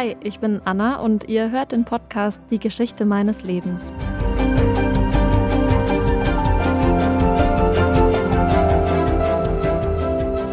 [0.00, 3.92] Hi, ich bin Anna und ihr hört den Podcast Die Geschichte meines Lebens.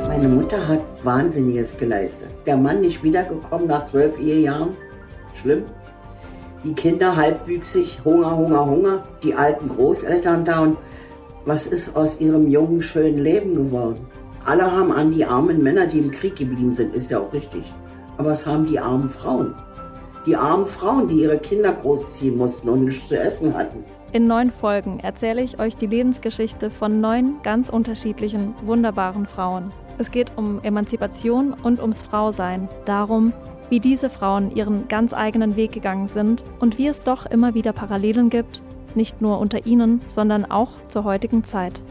[0.05, 2.27] Meine Mutter hat Wahnsinniges geleistet.
[2.45, 4.75] Der Mann nicht wiedergekommen nach zwölf Ehejahren.
[5.33, 5.63] Schlimm.
[6.65, 9.03] Die Kinder halbwüchsig, Hunger, Hunger, Hunger.
[9.23, 10.77] Die alten Großeltern da und
[11.45, 14.07] was ist aus ihrem jungen, schönen Leben geworden?
[14.45, 17.73] Alle haben an die armen Männer, die im Krieg geblieben sind, ist ja auch richtig.
[18.17, 19.53] Aber was haben die armen Frauen?
[20.25, 23.83] Die armen Frauen, die ihre Kinder großziehen mussten und nichts zu essen hatten.
[24.11, 29.71] In neun Folgen erzähle ich euch die Lebensgeschichte von neun ganz unterschiedlichen, wunderbaren Frauen.
[29.97, 33.33] Es geht um Emanzipation und ums Frausein, darum,
[33.69, 37.73] wie diese Frauen ihren ganz eigenen Weg gegangen sind und wie es doch immer wieder
[37.73, 38.63] Parallelen gibt,
[38.95, 41.81] nicht nur unter ihnen, sondern auch zur heutigen Zeit.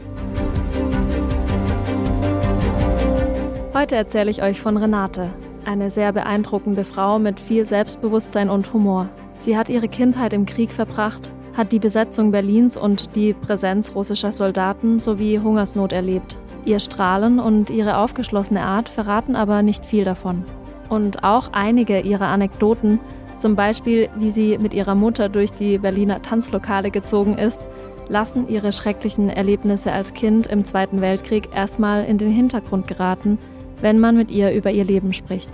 [3.73, 5.29] Heute erzähle ich euch von Renate,
[5.67, 9.09] eine sehr beeindruckende Frau mit viel Selbstbewusstsein und Humor.
[9.37, 14.31] Sie hat ihre Kindheit im Krieg verbracht, hat die Besetzung Berlins und die Präsenz russischer
[14.31, 16.37] Soldaten sowie Hungersnot erlebt.
[16.65, 20.43] Ihr Strahlen und ihre aufgeschlossene Art verraten aber nicht viel davon.
[20.89, 22.99] Und auch einige ihrer Anekdoten,
[23.37, 27.59] zum Beispiel wie sie mit ihrer Mutter durch die Berliner Tanzlokale gezogen ist,
[28.07, 33.37] lassen ihre schrecklichen Erlebnisse als Kind im Zweiten Weltkrieg erstmal in den Hintergrund geraten
[33.81, 35.51] wenn man mit ihr über ihr Leben spricht.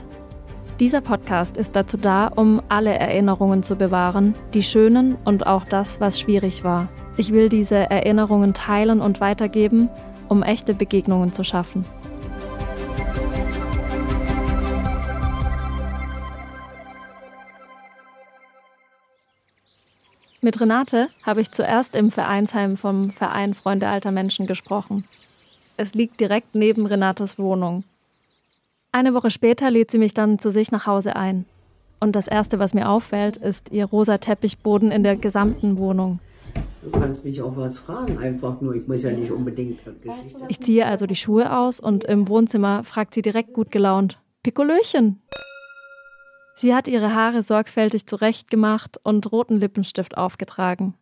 [0.80, 6.02] Dieser Podcast ist dazu da, um alle Erinnerungen zu bewahren, die schönen und auch das,
[6.02, 6.90] was schwierig war.
[7.16, 9.90] Ich will diese Erinnerungen teilen und weitergeben,
[10.30, 11.86] um echte Begegnungen zu schaffen.
[20.42, 25.06] Mit Renate habe ich zuerst im Vereinsheim vom Verein Freunde alter Menschen gesprochen.
[25.78, 27.86] Es liegt direkt neben Renates Wohnung.
[28.96, 31.46] Eine Woche später lädt sie mich dann zu sich nach Hause ein.
[32.00, 36.20] Und das Erste, was mir auffällt, ist ihr rosa Teppichboden in der gesamten Wohnung.
[36.84, 38.76] Du kannst mich auch was fragen, einfach nur.
[38.76, 40.46] Ich muss ja nicht unbedingt Geschichte.
[40.48, 45.24] Ich ziehe also die Schuhe aus und im Wohnzimmer fragt sie direkt gut gelaunt: Pikolöchen!
[46.56, 50.94] Sie hat ihre Haare sorgfältig zurechtgemacht und roten Lippenstift aufgetragen.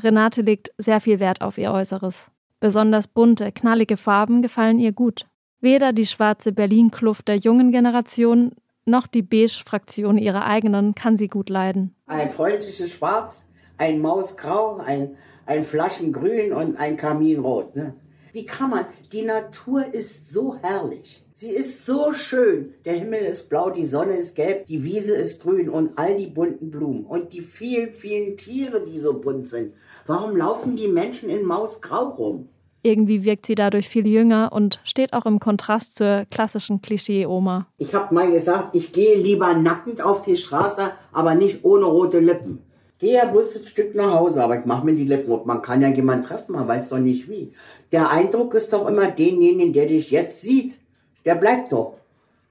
[0.00, 2.30] Renate legt sehr viel Wert auf ihr Äußeres.
[2.58, 5.26] Besonders bunte, knallige Farben gefallen ihr gut.
[5.64, 8.52] Weder die schwarze Berlin-Kluft der jungen Generation
[8.84, 11.96] noch die Beige-Fraktion ihrer eigenen kann sie gut leiden.
[12.04, 13.46] Ein freundliches Schwarz,
[13.78, 15.16] ein Mausgrau, ein,
[15.46, 17.74] ein Flaschengrün und ein Kaminrot.
[17.76, 17.94] Ne?
[18.34, 18.84] Wie kann man?
[19.10, 21.24] Die Natur ist so herrlich.
[21.32, 22.74] Sie ist so schön.
[22.84, 26.26] Der Himmel ist blau, die Sonne ist gelb, die Wiese ist grün und all die
[26.26, 29.72] bunten Blumen und die vielen, vielen Tiere, die so bunt sind.
[30.06, 32.50] Warum laufen die Menschen in Mausgrau rum?
[32.86, 37.66] Irgendwie wirkt sie dadurch viel jünger und steht auch im Kontrast zur klassischen Klischee-Oma.
[37.78, 42.20] Ich habe mal gesagt, ich gehe lieber nackend auf die Straße, aber nicht ohne rote
[42.20, 42.62] Lippen.
[42.98, 45.46] Gehe ja bloß ein Stück nach Hause, aber ich mache mir die Lippen rot.
[45.46, 47.52] Man kann ja jemanden treffen, man weiß doch nicht wie.
[47.90, 50.78] Der Eindruck ist doch immer denjenigen, der dich jetzt sieht,
[51.24, 51.94] der bleibt doch.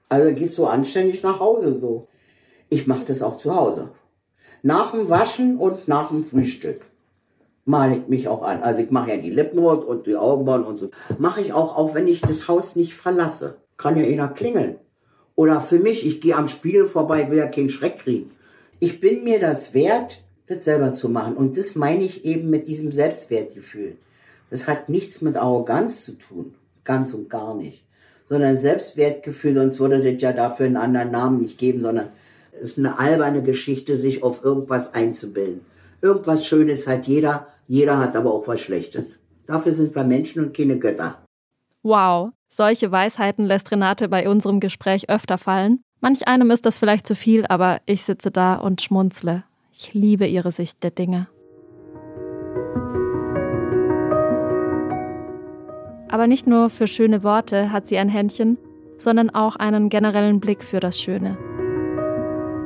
[0.08, 2.08] Also gehst du anständig nach Hause so.
[2.70, 3.90] Ich mache das auch zu Hause.
[4.62, 6.86] Nach dem Waschen und nach dem Frühstück
[7.64, 8.62] male ich mich auch an.
[8.62, 10.90] Also ich mache ja die Lippen rot und die Augenbrauen und so.
[11.18, 13.56] Mache ich auch, auch wenn ich das Haus nicht verlasse.
[13.76, 14.76] Kann ja einer klingeln.
[15.34, 18.30] Oder für mich, ich gehe am Spiegel vorbei, will ja keinen Schreck kriegen.
[18.78, 21.36] Ich bin mir das wert, das selber zu machen.
[21.36, 23.96] Und das meine ich eben mit diesem Selbstwertgefühl.
[24.50, 26.54] Das hat nichts mit Arroganz zu tun.
[26.84, 27.84] Ganz und gar nicht.
[28.28, 32.10] Sondern Selbstwertgefühl, sonst würde das ja dafür einen anderen Namen nicht geben, sondern
[32.52, 35.62] es ist eine alberne Geschichte, sich auf irgendwas einzubilden.
[36.00, 39.18] Irgendwas Schönes hat jeder, jeder hat aber auch was Schlechtes.
[39.46, 41.24] Dafür sind wir Menschen und keine Götter.
[41.82, 45.82] Wow, solche Weisheiten lässt Renate bei unserem Gespräch öfter fallen.
[46.00, 49.44] Manch einem ist das vielleicht zu viel, aber ich sitze da und schmunzle.
[49.72, 51.28] Ich liebe ihre Sicht der Dinge.
[56.08, 58.56] Aber nicht nur für schöne Worte hat sie ein Händchen,
[58.98, 61.36] sondern auch einen generellen Blick für das Schöne.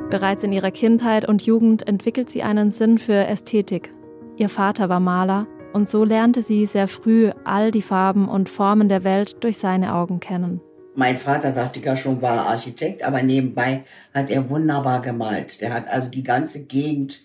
[0.09, 3.91] Bereits in ihrer Kindheit und Jugend entwickelt sie einen Sinn für Ästhetik.
[4.39, 8.87] Ihr Vater war Maler und so lernte sie sehr früh all die Farben und Formen
[8.87, 10.61] der Welt durch seine Augen kennen.
[10.95, 13.83] Mein Vater, sagte ich ja schon, war Architekt, aber nebenbei
[14.13, 15.59] hat er wunderbar gemalt.
[15.59, 17.19] Der hat also die ganze Gegend,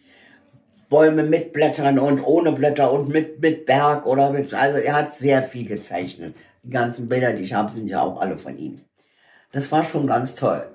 [0.89, 5.15] Bäume mit Blättern und ohne Blätter und mit, mit Berg oder mit, also er hat
[5.15, 6.35] sehr viel gezeichnet.
[6.65, 8.81] Die ganzen Bilder, die ich habe, sind ja auch alle von ihm.
[9.53, 10.67] Das war schon ganz toll.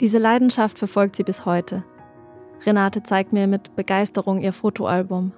[0.00, 1.82] Diese Leidenschaft verfolgt sie bis heute.
[2.64, 5.32] Renate zeigt mir mit Begeisterung ihr Fotoalbum.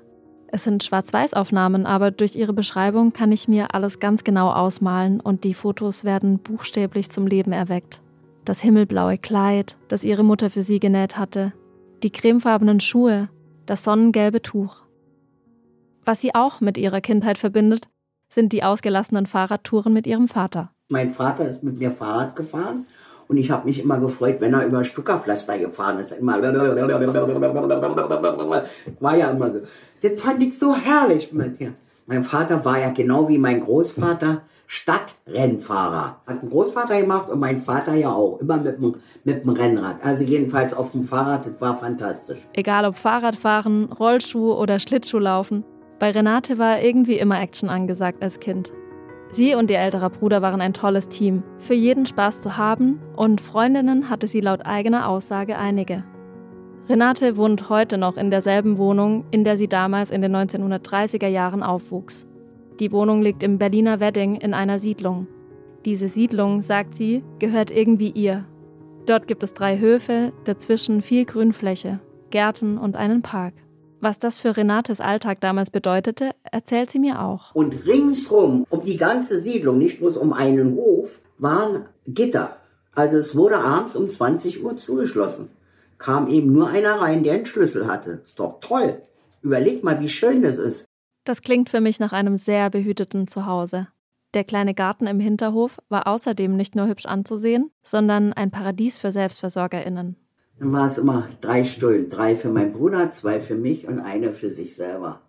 [0.54, 5.42] Es sind Schwarz-Weiß-Aufnahmen, aber durch ihre Beschreibung kann ich mir alles ganz genau ausmalen und
[5.42, 8.00] die Fotos werden buchstäblich zum Leben erweckt.
[8.44, 11.52] das himmelblaue Kleid, das ihre Mutter für sie genäht hatte,
[12.04, 13.28] die cremefarbenen Schuhe,
[13.66, 14.84] das sonnengelbe Tuch.
[16.04, 17.88] Was sie auch mit ihrer Kindheit verbindet,
[18.28, 20.70] sind die ausgelassenen Fahrradtouren mit ihrem Vater.
[20.88, 22.86] Mein Vater ist mit mir Fahrrad gefahren
[23.28, 26.12] und ich habe mich immer gefreut, wenn er über Stuckerpflaster gefahren ist.
[26.12, 26.42] Immer
[29.00, 29.60] war ja immer so.
[30.02, 31.74] Das fand ich so herrlich mit dir.
[32.06, 36.20] Mein Vater war ja genau wie mein Großvater Stadtrennfahrer.
[36.26, 38.40] Hat ein Großvater gemacht und mein Vater ja auch.
[38.40, 38.94] Immer mit dem,
[39.24, 40.04] mit dem Rennrad.
[40.04, 42.38] Also jedenfalls auf dem Fahrrad, das war fantastisch.
[42.52, 45.64] Egal ob Fahrradfahren, Rollschuh oder Schlittschuhlaufen.
[45.98, 48.72] Bei Renate war irgendwie immer Action angesagt als Kind.
[49.34, 53.40] Sie und ihr älterer Bruder waren ein tolles Team, für jeden Spaß zu haben und
[53.40, 56.04] Freundinnen hatte sie laut eigener Aussage einige.
[56.88, 61.64] Renate wohnt heute noch in derselben Wohnung, in der sie damals in den 1930er Jahren
[61.64, 62.28] aufwuchs.
[62.78, 65.26] Die Wohnung liegt im Berliner Wedding in einer Siedlung.
[65.84, 68.44] Diese Siedlung, sagt sie, gehört irgendwie ihr.
[69.04, 71.98] Dort gibt es drei Höfe, dazwischen viel Grünfläche,
[72.30, 73.54] Gärten und einen Park.
[74.04, 77.54] Was das für Renates Alltag damals bedeutete, erzählt sie mir auch.
[77.54, 82.58] Und ringsrum, um die ganze Siedlung, nicht bloß um einen Hof, waren Gitter.
[82.94, 85.48] Also es wurde abends um 20 Uhr zugeschlossen.
[85.96, 88.20] Kam eben nur einer rein, der einen Schlüssel hatte.
[88.26, 89.00] Ist doch toll.
[89.40, 90.84] Überleg mal, wie schön das ist.
[91.24, 93.88] Das klingt für mich nach einem sehr behüteten Zuhause.
[94.34, 99.12] Der kleine Garten im Hinterhof war außerdem nicht nur hübsch anzusehen, sondern ein Paradies für
[99.12, 100.16] SelbstversorgerInnen.
[100.58, 102.08] Dann war es immer drei Stullen.
[102.08, 105.22] Drei für meinen Bruder, zwei für mich und eine für sich selber.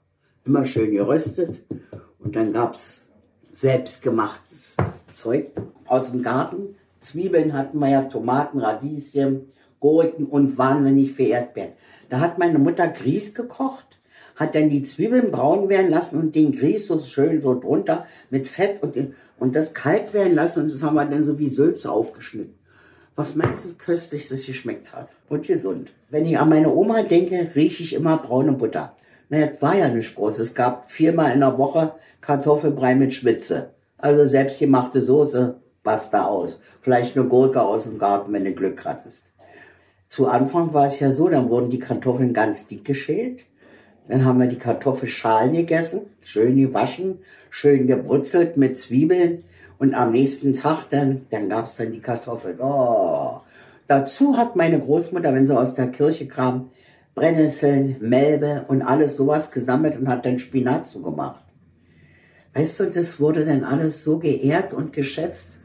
[0.46, 1.64] Immer schön geröstet.
[2.20, 3.10] Und dann gab es
[3.52, 4.76] selbstgemachtes
[5.12, 5.48] Zeug
[5.88, 6.76] aus dem Garten.
[7.00, 11.74] Zwiebeln hatten wir ja, Tomaten, Radieschen, Gurken und wahnsinnig viel Erdbeeren.
[12.10, 14.00] Da hat meine Mutter Grieß gekocht,
[14.36, 18.48] hat dann die Zwiebeln braun werden lassen und den Grieß so schön so drunter mit
[18.48, 18.98] Fett und,
[19.40, 22.56] und das kalt werden lassen und das haben wir dann so wie Sülze aufgeschnitten.
[23.16, 25.94] Was meinst du, köstlich das geschmeckt hat und gesund.
[26.10, 28.96] Wenn ich an meine Oma denke, rieche ich immer braune Butter.
[29.30, 30.40] Naja, das war ja nicht groß.
[30.40, 33.72] Es gab viermal in der Woche Kartoffelbrei mit Schwitze.
[33.98, 36.60] Also selbstgemachte Soße, basta aus.
[36.82, 39.32] Vielleicht eine Gurke aus dem Garten, wenn du Glück hattest.
[40.08, 43.46] Zu Anfang war es ja so, dann wurden die Kartoffeln ganz dick geschält.
[44.08, 47.20] Dann haben wir die Kartoffelschalen gegessen, schön gewaschen,
[47.50, 49.44] schön gebrutzelt mit Zwiebeln.
[49.78, 52.60] Und am nächsten Tag dann, dann gab's dann die Kartoffeln.
[52.60, 53.42] Oh.
[53.88, 56.70] Dazu hat meine Großmutter, wenn sie aus der Kirche kam,
[57.14, 61.44] Brennnesseln, Melbe und alles sowas gesammelt und hat dann Spinat zugemacht.
[62.54, 65.60] Weißt du, das wurde dann alles so geehrt und geschätzt,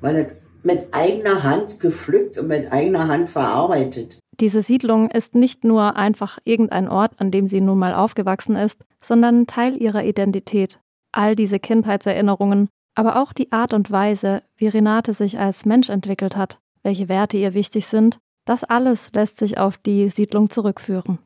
[0.00, 0.32] weil es
[0.62, 4.18] mit eigener Hand gepflückt und mit eigener Hand verarbeitet.
[4.40, 8.84] Diese Siedlung ist nicht nur einfach irgendein Ort, an dem sie nun mal aufgewachsen ist,
[9.00, 10.78] sondern Teil ihrer Identität.
[11.12, 16.36] All diese Kindheitserinnerungen aber auch die Art und Weise, wie Renate sich als Mensch entwickelt
[16.36, 21.18] hat, welche Werte ihr wichtig sind, das alles lässt sich auf die Siedlung zurückführen.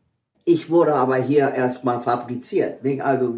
[0.45, 2.79] Ich wurde aber hier erstmal fabriziert.
[3.01, 3.37] Also,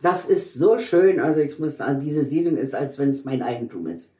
[0.00, 1.20] das ist so schön.
[1.20, 4.10] Also, ich muss sagen, diese Siedlung ist, als wenn es mein Eigentum ist.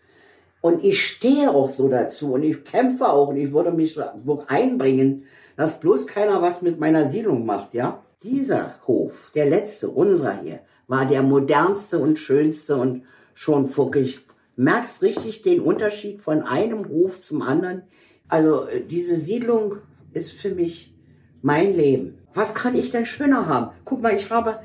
[0.60, 3.98] Und ich stehe auch so dazu und ich kämpfe auch und ich würde mich
[4.48, 5.24] einbringen,
[5.56, 8.02] dass bloß keiner was mit meiner Siedlung macht, ja?
[8.22, 13.02] Dieser Hof, der letzte, unserer hier, war der modernste und schönste und
[13.34, 14.20] schon fuckig.
[14.56, 17.82] Merkst richtig den Unterschied von einem Hof zum anderen.
[18.28, 19.76] Also äh, diese Siedlung
[20.12, 20.94] ist für mich
[21.42, 22.18] mein Leben.
[22.32, 23.70] Was kann ich denn schöner haben?
[23.84, 24.60] Guck mal, ich habe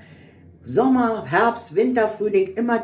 [0.63, 2.83] Sommer, Herbst, Winter, Frühling immer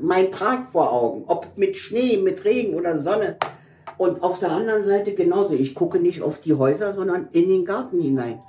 [0.00, 1.24] mein Prag vor Augen.
[1.26, 3.36] Ob mit Schnee, mit Regen oder Sonne.
[3.98, 5.54] Und auf der anderen Seite genauso.
[5.54, 8.40] Ich gucke nicht auf die Häuser, sondern in den Garten hinein.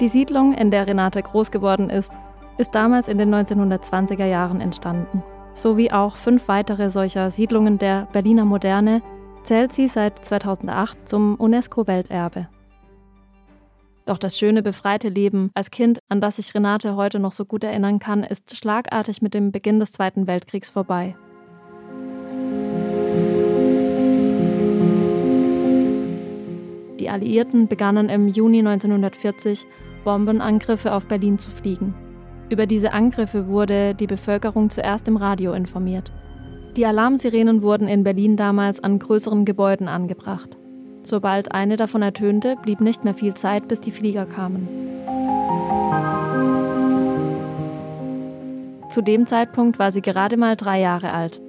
[0.00, 2.12] Die Siedlung, in der Renate groß geworden ist,
[2.56, 5.24] ist damals in den 1920er Jahren entstanden.
[5.54, 9.02] So wie auch fünf weitere solcher Siedlungen der Berliner Moderne
[9.42, 12.46] zählt sie seit 2008 zum UNESCO-Welterbe.
[14.06, 17.64] Doch das schöne, befreite Leben als Kind, an das sich Renate heute noch so gut
[17.64, 21.16] erinnern kann, ist schlagartig mit dem Beginn des Zweiten Weltkriegs vorbei.
[27.00, 29.66] Die Alliierten begannen im Juni 1940
[30.04, 31.94] Bombenangriffe auf Berlin zu fliegen.
[32.50, 36.12] Über diese Angriffe wurde die Bevölkerung zuerst im Radio informiert.
[36.76, 40.56] Die Alarmsirenen wurden in Berlin damals an größeren Gebäuden angebracht.
[41.02, 44.68] Sobald eine davon ertönte, blieb nicht mehr viel Zeit, bis die Flieger kamen.
[48.90, 51.42] Zu dem Zeitpunkt war sie gerade mal drei Jahre alt.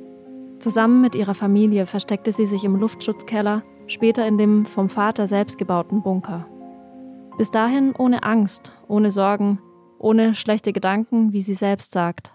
[0.60, 5.58] Zusammen mit ihrer Familie versteckte sie sich im Luftschutzkeller, später in dem vom Vater selbst
[5.58, 6.46] gebauten Bunker.
[7.40, 9.60] Bis dahin ohne Angst, ohne Sorgen,
[9.98, 12.34] ohne schlechte Gedanken, wie sie selbst sagt.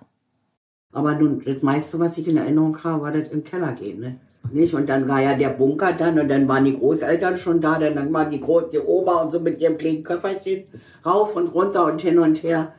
[0.93, 4.19] Aber nun, das meiste, was ich in Erinnerung habe, war das im Keller gehen, ne?
[4.51, 4.73] Nicht?
[4.73, 8.15] Und dann war ja der Bunker dann und dann waren die Großeltern schon da, dann
[8.15, 10.65] waren die, Gro die Oma und so mit ihrem kleinen Köfferchen
[11.05, 12.73] rauf und runter und hin und her.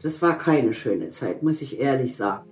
[0.00, 2.46] Das war keine schöne Zeit, muss ich ehrlich sagen.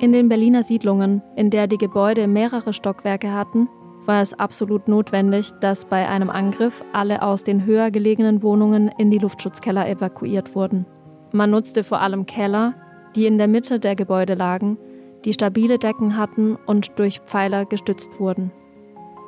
[0.00, 3.68] In den Berliner Siedlungen, in der die Gebäude mehrere Stockwerke hatten,
[4.06, 9.10] war es absolut notwendig, dass bei einem Angriff alle aus den höher gelegenen Wohnungen in
[9.10, 10.86] die Luftschutzkeller evakuiert wurden.
[11.32, 12.72] Man nutzte vor allem Keller,
[13.14, 14.78] die in der Mitte der Gebäude lagen,
[15.26, 18.52] die stabile Decken hatten und durch Pfeiler gestützt wurden.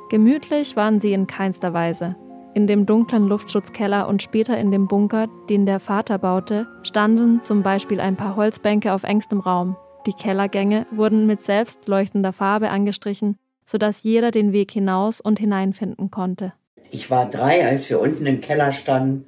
[0.09, 2.15] Gemütlich waren sie in keinster Weise.
[2.55, 7.61] In dem dunklen Luftschutzkeller und später in dem Bunker, den der Vater baute, standen zum
[7.61, 9.75] Beispiel ein paar Holzbänke auf engstem Raum.
[10.05, 16.53] Die Kellergänge wurden mit selbstleuchtender Farbe angestrichen, sodass jeder den Weg hinaus und hineinfinden konnte.
[16.91, 19.25] Ich war drei, als wir unten im Keller standen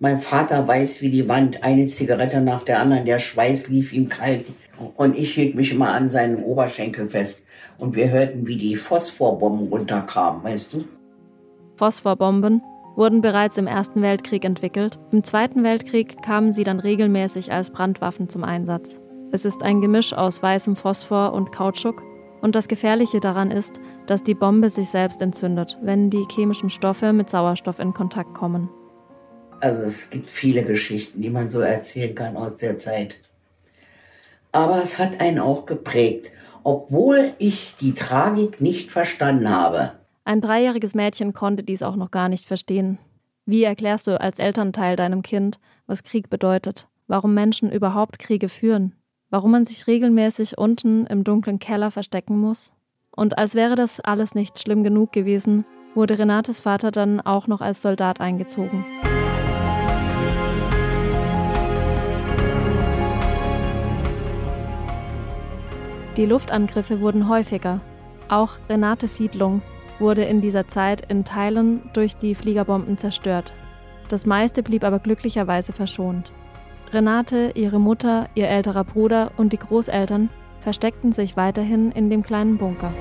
[0.00, 4.08] mein Vater weiß wie die Wand, eine Zigarette nach der anderen, der Schweiß lief ihm
[4.08, 4.46] kalt.
[4.94, 7.44] Und ich hielt mich immer an seinem Oberschenkel fest.
[7.78, 10.84] Und wir hörten, wie die Phosphorbomben runterkamen, weißt du?
[11.76, 12.62] Phosphorbomben
[12.94, 15.00] wurden bereits im Ersten Weltkrieg entwickelt.
[15.10, 19.00] Im Zweiten Weltkrieg kamen sie dann regelmäßig als Brandwaffen zum Einsatz.
[19.30, 22.02] Es ist ein Gemisch aus weißem Phosphor und Kautschuk.
[22.40, 27.12] Und das Gefährliche daran ist, dass die Bombe sich selbst entzündet, wenn die chemischen Stoffe
[27.12, 28.70] mit Sauerstoff in Kontakt kommen.
[29.60, 33.20] Also es gibt viele Geschichten, die man so erzählen kann aus der Zeit.
[34.52, 36.30] Aber es hat einen auch geprägt,
[36.62, 39.92] obwohl ich die Tragik nicht verstanden habe.
[40.24, 42.98] Ein dreijähriges Mädchen konnte dies auch noch gar nicht verstehen.
[43.44, 46.88] Wie erklärst du als Elternteil deinem Kind, was Krieg bedeutet?
[47.08, 48.94] Warum Menschen überhaupt Kriege führen?
[49.30, 52.72] Warum man sich regelmäßig unten im dunklen Keller verstecken muss?
[53.10, 57.60] Und als wäre das alles nicht schlimm genug gewesen, wurde Renates Vater dann auch noch
[57.60, 58.86] als Soldat eingezogen.
[66.16, 67.82] Die Luftangriffe wurden häufiger.
[68.28, 69.60] Auch Renates Siedlung
[69.98, 73.52] wurde in dieser Zeit in Teilen durch die Fliegerbomben zerstört.
[74.08, 76.32] Das meiste blieb aber glücklicherweise verschont.
[76.92, 80.30] Renate, ihre Mutter, ihr älterer Bruder und die Großeltern
[80.60, 82.92] versteckten sich weiterhin in dem kleinen Bunker.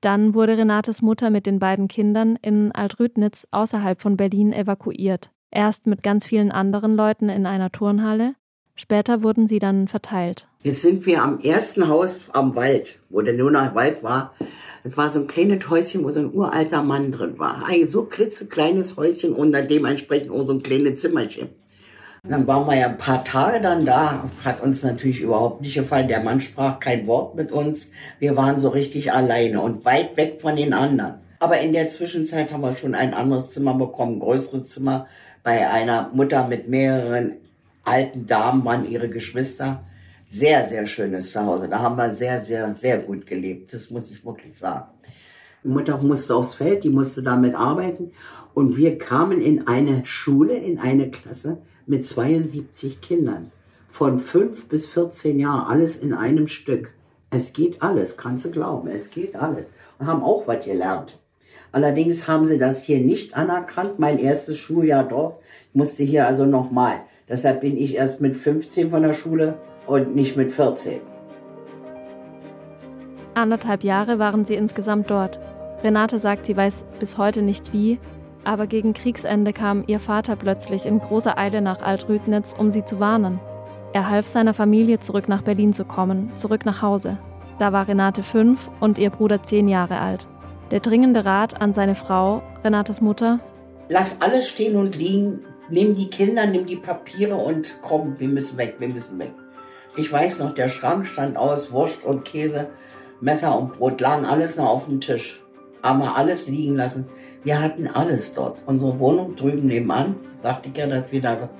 [0.00, 5.30] Dann wurde Renates Mutter mit den beiden Kindern in Altrüdnitz außerhalb von Berlin evakuiert.
[5.52, 8.34] Erst mit ganz vielen anderen Leuten in einer Turnhalle,
[8.74, 10.46] später wurden sie dann verteilt.
[10.62, 14.34] Jetzt sind wir am ersten Haus am Wald, wo der noch Wald war.
[14.84, 17.64] Es war so ein kleines Häuschen, wo so ein uralter Mann drin war.
[17.66, 21.48] Ein so klitzekleines Häuschen und dann dementsprechend auch so ein kleines Zimmerchen.
[22.28, 26.06] Dann waren wir ja ein paar Tage dann da, hat uns natürlich überhaupt nicht gefallen.
[26.06, 27.90] Der Mann sprach kein Wort mit uns.
[28.20, 31.14] Wir waren so richtig alleine und weit weg von den anderen.
[31.40, 35.08] Aber in der Zwischenzeit haben wir schon ein anderes Zimmer bekommen, ein größeres Zimmer
[35.42, 37.38] bei einer Mutter mit mehreren
[37.84, 39.84] alten Damen, waren ihre Geschwister.
[40.26, 41.68] Sehr, sehr schönes Zuhause.
[41.68, 43.74] Da haben wir sehr, sehr, sehr gut gelebt.
[43.74, 44.88] Das muss ich wirklich sagen.
[45.62, 48.10] Die Mutter musste aufs Feld, die musste damit arbeiten.
[48.54, 53.52] Und wir kamen in eine Schule, in eine Klasse mit 72 Kindern.
[53.88, 56.94] Von 5 bis 14 Jahren, alles in einem Stück.
[57.30, 59.70] Es geht alles, kannst du glauben, es geht alles.
[59.98, 61.18] Und haben auch was gelernt.
[61.72, 63.98] Allerdings haben sie das hier nicht anerkannt.
[63.98, 67.00] Mein erstes Schuljahr dort ich musste hier also nochmal.
[67.32, 69.54] Deshalb bin ich erst mit 15 von der Schule
[69.86, 71.00] und nicht mit 14.
[73.32, 75.40] Anderthalb Jahre waren sie insgesamt dort.
[75.82, 77.98] Renate sagt, sie weiß bis heute nicht wie,
[78.44, 83.00] aber gegen Kriegsende kam ihr Vater plötzlich in großer Eile nach Altrüdnitz, um sie zu
[83.00, 83.40] warnen.
[83.94, 87.16] Er half seiner Familie zurück nach Berlin zu kommen, zurück nach Hause.
[87.58, 90.28] Da war Renate fünf und ihr Bruder zehn Jahre alt.
[90.70, 93.40] Der dringende Rat an seine Frau, Renates Mutter:
[93.88, 95.40] Lass alles stehen und liegen,
[95.72, 99.32] nimm die Kinder, nimm die Papiere und komm, wir müssen weg, wir müssen weg.
[99.96, 102.68] Ich weiß noch, der Schrank stand aus, Wurst und Käse,
[103.20, 105.42] Messer und Brot lagen alles noch auf dem Tisch
[105.82, 107.06] haben wir alles liegen lassen.
[107.42, 108.58] Wir hatten alles dort.
[108.66, 111.50] Unsere Wohnung drüben nebenan, sagte ich ja, dass wir da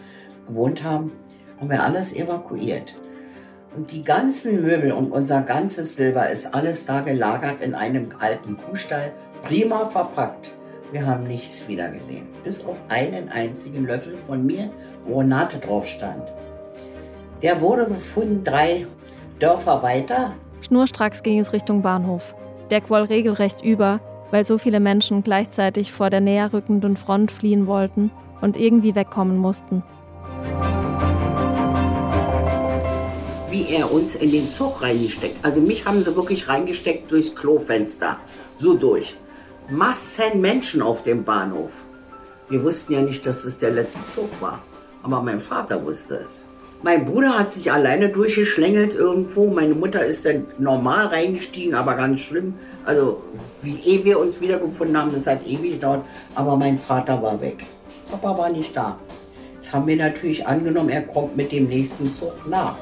[0.47, 1.13] gewohnt haben,
[1.59, 2.95] haben wir alles evakuiert.
[3.75, 8.57] Und die ganzen Möbel und unser ganzes Silber ist alles da gelagert in einem alten
[8.57, 10.55] Kuhstall, prima verpackt.
[10.93, 14.71] Wir haben nichts wiedergesehen, bis auf einen einzigen Löffel von mir,
[15.07, 16.23] wo Renate drauf stand.
[17.41, 18.87] Der wurde gefunden drei
[19.39, 20.35] Dörfer weiter.
[20.61, 22.35] Schnurstracks ging es Richtung Bahnhof.
[22.71, 27.67] Der quoll regelrecht über, weil so viele Menschen gleichzeitig vor der näher rückenden Front fliehen
[27.67, 28.11] wollten
[28.43, 29.83] und irgendwie wegkommen mussten.
[33.49, 35.45] wie er uns in den Zug reingesteckt.
[35.45, 38.17] Also mich haben sie wirklich reingesteckt durchs Klofenster.
[38.59, 39.15] So durch.
[39.71, 41.71] Massen Menschen auf dem Bahnhof.
[42.49, 44.61] Wir wussten ja nicht, dass es der letzte Zug war.
[45.03, 46.45] Aber mein Vater wusste es.
[46.83, 49.51] Mein Bruder hat sich alleine durchgeschlängelt irgendwo.
[49.51, 52.55] Meine Mutter ist dann normal reingestiegen, aber ganz schlimm.
[52.85, 53.23] Also,
[53.63, 56.05] wie eh wir uns wiedergefunden haben, das hat ewig gedauert.
[56.35, 57.65] Aber mein Vater war weg.
[58.11, 58.99] Papa war nicht da.
[59.55, 62.77] Jetzt haben wir natürlich angenommen, er kommt mit dem nächsten Zug nach.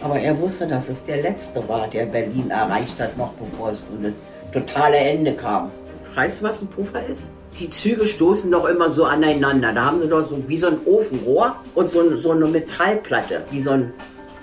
[0.00, 3.84] Aber er wusste, dass es der letzte war, der Berlin erreicht hat, noch bevor es
[3.90, 4.12] nun das
[4.52, 5.70] totale Ende kam.
[6.14, 7.32] Weißt du, was ein Puffer ist?
[7.58, 9.72] Die Züge stoßen doch immer so aneinander.
[9.72, 13.62] Da haben sie doch so wie so ein Ofenrohr und so, so eine Metallplatte, wie
[13.62, 13.92] so, ein,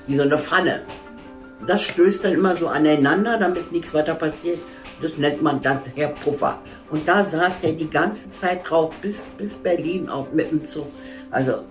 [0.08, 0.82] wie so eine Pfanne.
[1.66, 4.60] Das stößt dann immer so aneinander, damit nichts weiter passiert.
[5.02, 6.60] Das nennt man dann Herr Puffer.
[6.92, 10.88] Und da saß er die ganze Zeit drauf, bis, bis Berlin auch mit dem Zug.
[11.32, 11.64] Also,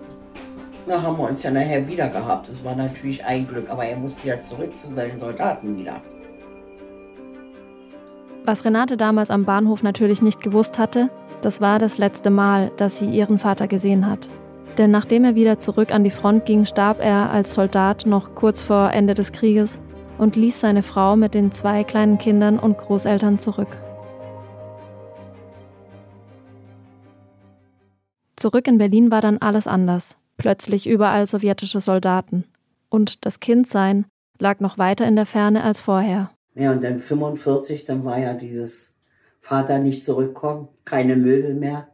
[0.87, 2.49] da haben wir uns ja nachher wieder gehabt.
[2.49, 6.01] Das war natürlich ein Glück, aber er musste ja zurück zu seinen Soldaten wieder.
[8.49, 12.97] Was Renate damals am Bahnhof natürlich nicht gewusst hatte, das war das letzte Mal, dass
[12.97, 14.27] sie ihren Vater gesehen hat.
[14.79, 18.63] Denn nachdem er wieder zurück an die Front ging, starb er als Soldat noch kurz
[18.63, 19.79] vor Ende des Krieges
[20.17, 23.77] und ließ seine Frau mit den zwei kleinen Kindern und Großeltern zurück.
[28.35, 30.17] Zurück in Berlin war dann alles anders.
[30.37, 32.45] Plötzlich überall sowjetische Soldaten.
[32.89, 34.07] Und das Kindsein
[34.39, 36.31] lag noch weiter in der Ferne als vorher.
[36.59, 38.93] Ja, und dann 45, dann war ja dieses
[39.39, 41.87] Vater nicht zurückkommen, keine Möbel mehr.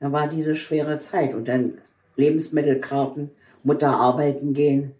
[0.00, 1.74] Dann war diese schwere Zeit und dann
[2.16, 3.30] Lebensmittelkarten,
[3.62, 4.92] Mutter arbeiten gehen.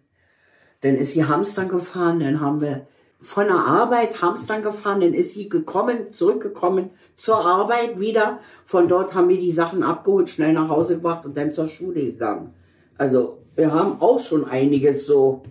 [0.82, 2.86] Dann ist sie Hamstern gefahren, dann haben wir
[3.22, 8.40] von der Arbeit Hamstern gefahren, dann ist sie gekommen, zurückgekommen zur Arbeit wieder.
[8.66, 12.02] Von dort haben wir die Sachen abgeholt, schnell nach Hause gebracht und dann zur Schule
[12.02, 12.52] gegangen.
[12.98, 15.42] Also wir haben auch schon einiges so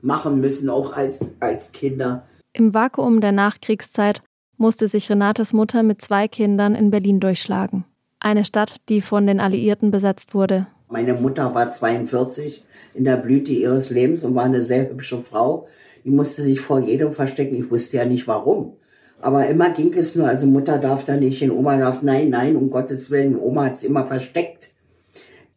[0.00, 2.24] machen müssen, auch als, als Kinder.
[2.52, 4.22] Im Vakuum der Nachkriegszeit
[4.56, 7.84] musste sich Renates Mutter mit zwei Kindern in Berlin durchschlagen.
[8.18, 10.66] Eine Stadt, die von den Alliierten besetzt wurde.
[10.88, 15.68] Meine Mutter war 42 in der Blüte ihres Lebens und war eine sehr hübsche Frau.
[16.04, 17.54] Die musste sich vor jedem verstecken.
[17.54, 18.72] Ich wusste ja nicht warum.
[19.20, 22.56] Aber immer ging es nur, also Mutter darf da nicht hin, Oma darf, nein, nein,
[22.56, 23.38] um Gottes Willen.
[23.38, 24.69] Oma hat es immer versteckt.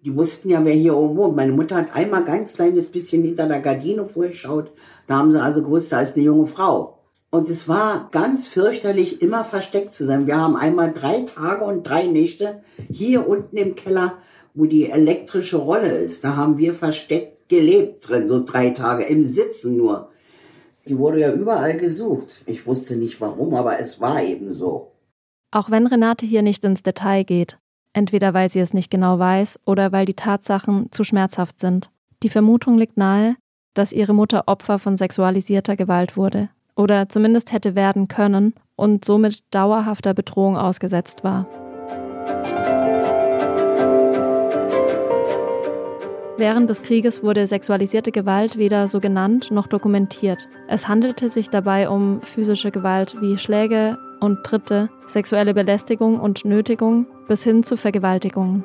[0.04, 1.36] Die wussten ja, wer hier oben wohnt.
[1.36, 4.72] Meine Mutter hat einmal ganz kleines bisschen hinter der Gardine vorgeschaut.
[5.08, 7.00] Da haben sie also gewusst, da ist eine junge Frau.
[7.30, 10.28] Und es war ganz fürchterlich, immer versteckt zu sein.
[10.28, 12.62] Wir haben einmal drei Tage und drei Nächte
[12.92, 14.18] hier unten im Keller,
[14.54, 16.24] wo die elektrische Rolle ist.
[16.24, 20.10] Da haben wir versteckt gelebt drin, so drei Tage, im Sitzen nur.
[20.86, 22.42] Die wurde ja überall gesucht.
[22.46, 24.92] Ich wusste nicht warum, aber es war eben so.
[25.50, 27.58] Auch wenn Renate hier nicht ins Detail geht,
[27.94, 31.90] entweder weil sie es nicht genau weiß oder weil die Tatsachen zu schmerzhaft sind.
[32.24, 33.36] Die Vermutung liegt nahe,
[33.74, 39.44] dass ihre Mutter Opfer von sexualisierter Gewalt wurde oder zumindest hätte werden können und somit
[39.52, 41.48] dauerhafter Bedrohung ausgesetzt war.
[46.36, 50.50] Während des Krieges wurde sexualisierte Gewalt weder so genannt noch dokumentiert.
[50.68, 57.06] Es handelte sich dabei um physische Gewalt wie Schläge und Tritte, sexuelle Belästigung und Nötigung
[57.28, 58.64] bis hin zu Vergewaltigungen.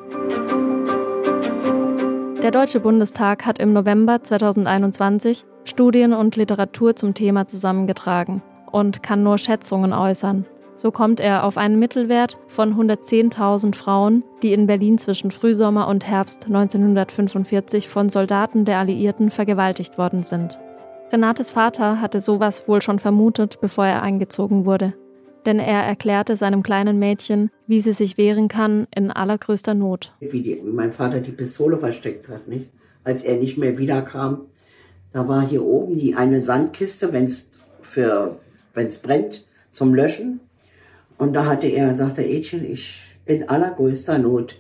[2.43, 8.41] Der Deutsche Bundestag hat im November 2021 Studien und Literatur zum Thema zusammengetragen
[8.73, 10.47] und kann nur Schätzungen äußern.
[10.79, 16.07] So kommt er auf einen Mittelwert von 110.000 Frauen, die in Berlin zwischen Frühsommer und
[16.07, 20.61] Herbst 1945 von Soldaten der Alliierten vergewaltigt worden sind.
[21.11, 24.95] Renates Vater hatte sowas wohl schon vermutet, bevor er eingezogen wurde.
[25.47, 30.15] Denn er erklärte seinem kleinen Mädchen, wie sie sich wehren kann in allergrößter Not.
[30.21, 32.71] Wie, die, wie mein Vater die Pistole versteckt hat, nicht?
[33.03, 34.43] Als er nicht mehr wiederkam,
[35.13, 40.39] da war hier oben die eine Sandkiste, wenn es brennt, zum Löschen.
[41.19, 44.57] Und da hatte er, sagte Ädchen, ich in allergrößter Not,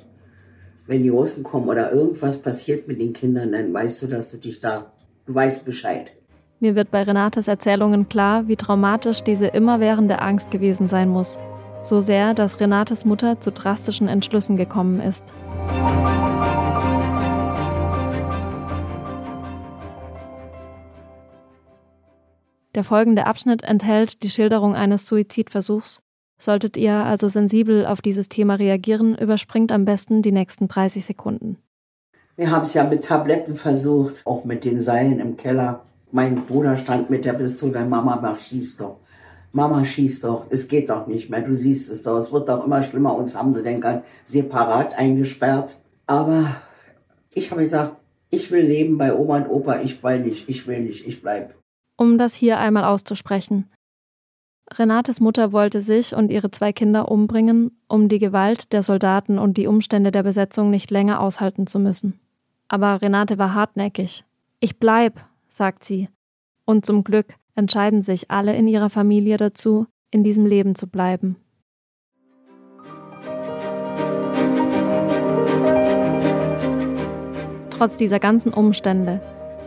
[0.87, 4.39] wenn die Russen kommen oder irgendwas passiert mit den Kindern, dann weißt du, dass du
[4.39, 4.93] dich da,
[5.27, 6.11] du weißt Bescheid.
[6.59, 11.39] Mir wird bei Renates Erzählungen klar, wie traumatisch diese immerwährende Angst gewesen sein muss.
[11.81, 15.33] So sehr, dass Renates Mutter zu drastischen Entschlüssen gekommen ist.
[22.75, 26.03] Der folgende Abschnitt enthält die Schilderung eines Suizidversuchs.
[26.39, 31.59] Solltet ihr also sensibel auf dieses Thema reagieren, überspringt am besten die nächsten 30 Sekunden.
[32.37, 35.83] Wir haben es ja mit Tabletten versucht, auch mit den Seilen im Keller.
[36.13, 38.99] Mein Bruder stand mit der Pistole, Mama, mach, schieß doch.
[39.53, 42.65] Mama, schieß doch, es geht doch nicht mehr, du siehst es doch, es wird doch
[42.65, 43.17] immer schlimmer.
[43.17, 45.79] Uns haben sie dann ganz separat eingesperrt.
[46.07, 46.57] Aber
[47.33, 47.97] ich habe gesagt,
[48.31, 51.55] Ich will leben bei Oma und Opa, ich will nicht, ich will nicht, ich bleib.
[51.97, 53.71] Um das hier einmal auszusprechen.
[54.75, 59.57] Renates Mutter wollte sich und ihre zwei Kinder umbringen, um die Gewalt der Soldaten und
[59.57, 62.21] die Umstände der Besetzung nicht länger aushalten zu müssen.
[62.69, 64.25] Aber Renate war hartnäckig.
[64.61, 66.09] Ich bleib, sagt sie.
[66.67, 71.37] Und zum Glück entscheiden sich alle in ihrer Familie dazu, in diesem Leben zu bleiben.
[77.71, 79.23] Trotz dieser ganzen Umstände,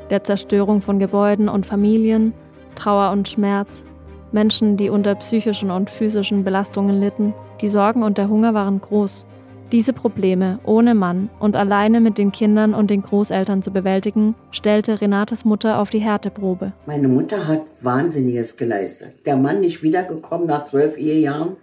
[0.10, 2.34] der Zerstörung von Gebäuden und Familien,
[2.76, 3.86] Trauer und Schmerz,
[4.34, 9.26] Menschen, die unter psychischen und physischen Belastungen litten, die Sorgen und der Hunger waren groß.
[9.72, 15.00] Diese Probleme ohne Mann und alleine mit den Kindern und den Großeltern zu bewältigen, stellte
[15.00, 16.74] Renates Mutter auf die Härteprobe.
[16.86, 19.26] Meine Mutter hat Wahnsinniges geleistet.
[19.26, 21.56] Der Mann nicht wiedergekommen nach zwölf Ehejahren.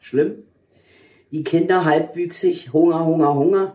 [0.00, 0.44] Schlimm.
[1.32, 3.72] Die Kinder halbwüchsig, Hunger, Hunger, Hunger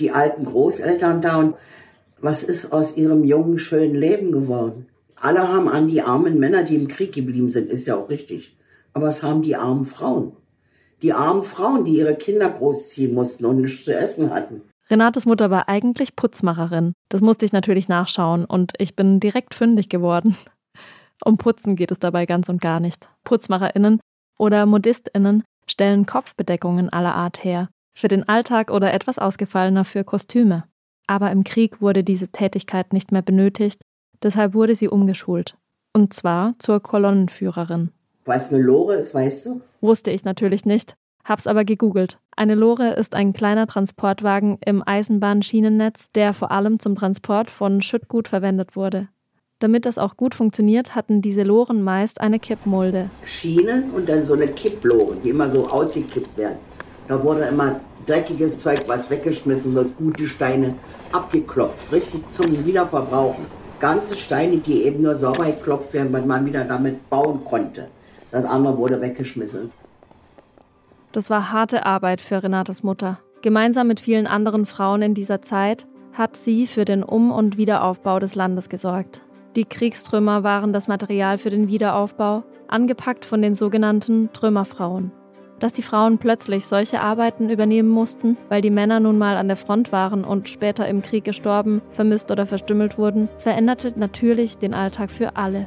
[0.00, 1.54] die alten Großeltern da und
[2.18, 4.86] was ist aus ihrem jungen, schönen Leben geworden?
[5.16, 8.56] Alle haben an die armen Männer, die im Krieg geblieben sind, ist ja auch richtig.
[8.92, 10.32] Aber es haben die armen Frauen.
[11.02, 14.62] Die armen Frauen, die ihre Kinder großziehen mussten und nichts zu essen hatten.
[14.88, 16.92] Renates Mutter war eigentlich Putzmacherin.
[17.08, 20.36] Das musste ich natürlich nachschauen und ich bin direkt fündig geworden.
[21.24, 23.08] Um Putzen geht es dabei ganz und gar nicht.
[23.24, 24.00] PutzmacherInnen
[24.38, 30.64] oder ModistInnen stellen Kopfbedeckungen aller Art her für den Alltag oder etwas ausgefallener für Kostüme.
[31.06, 33.80] Aber im Krieg wurde diese Tätigkeit nicht mehr benötigt,
[34.22, 35.56] deshalb wurde sie umgeschult.
[35.92, 37.90] Und zwar zur Kolonnenführerin.
[38.24, 39.60] Was eine Lore ist, weißt du?
[39.80, 42.18] Wusste ich natürlich nicht, hab's aber gegoogelt.
[42.36, 48.28] Eine Lore ist ein kleiner Transportwagen im Eisenbahnschienennetz, der vor allem zum Transport von Schüttgut
[48.28, 49.08] verwendet wurde.
[49.58, 53.08] Damit das auch gut funktioniert, hatten diese Loren meist eine Kippmulde.
[53.24, 56.58] Schienen und dann so eine Kipplore, die immer so ausgekippt werden.
[57.08, 60.74] Da wurde immer dreckiges Zeug, was weggeschmissen wird, gute Steine
[61.12, 63.46] abgeklopft, richtig zum Wiederverbrauchen.
[63.78, 67.88] Ganze Steine, die eben nur sauber geklopft werden, weil man wieder damit bauen konnte.
[68.30, 69.70] Das andere wurde weggeschmissen.
[71.12, 73.18] Das war harte Arbeit für Renates Mutter.
[73.42, 78.18] Gemeinsam mit vielen anderen Frauen in dieser Zeit hat sie für den Um- und Wiederaufbau
[78.18, 79.22] des Landes gesorgt.
[79.56, 85.12] Die Kriegstrümmer waren das Material für den Wiederaufbau, angepackt von den sogenannten Trümmerfrauen.
[85.58, 89.56] Dass die Frauen plötzlich solche Arbeiten übernehmen mussten, weil die Männer nun mal an der
[89.56, 95.10] Front waren und später im Krieg gestorben, vermisst oder verstümmelt wurden, veränderte natürlich den Alltag
[95.10, 95.66] für alle.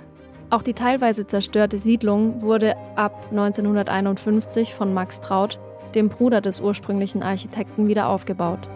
[0.52, 5.60] Auch die teilweise zerstörte Siedlung wurde ab 1951 von Max Traut,
[5.96, 8.70] dem Bruder des ursprünglichen Architekten, wieder aufgebaut.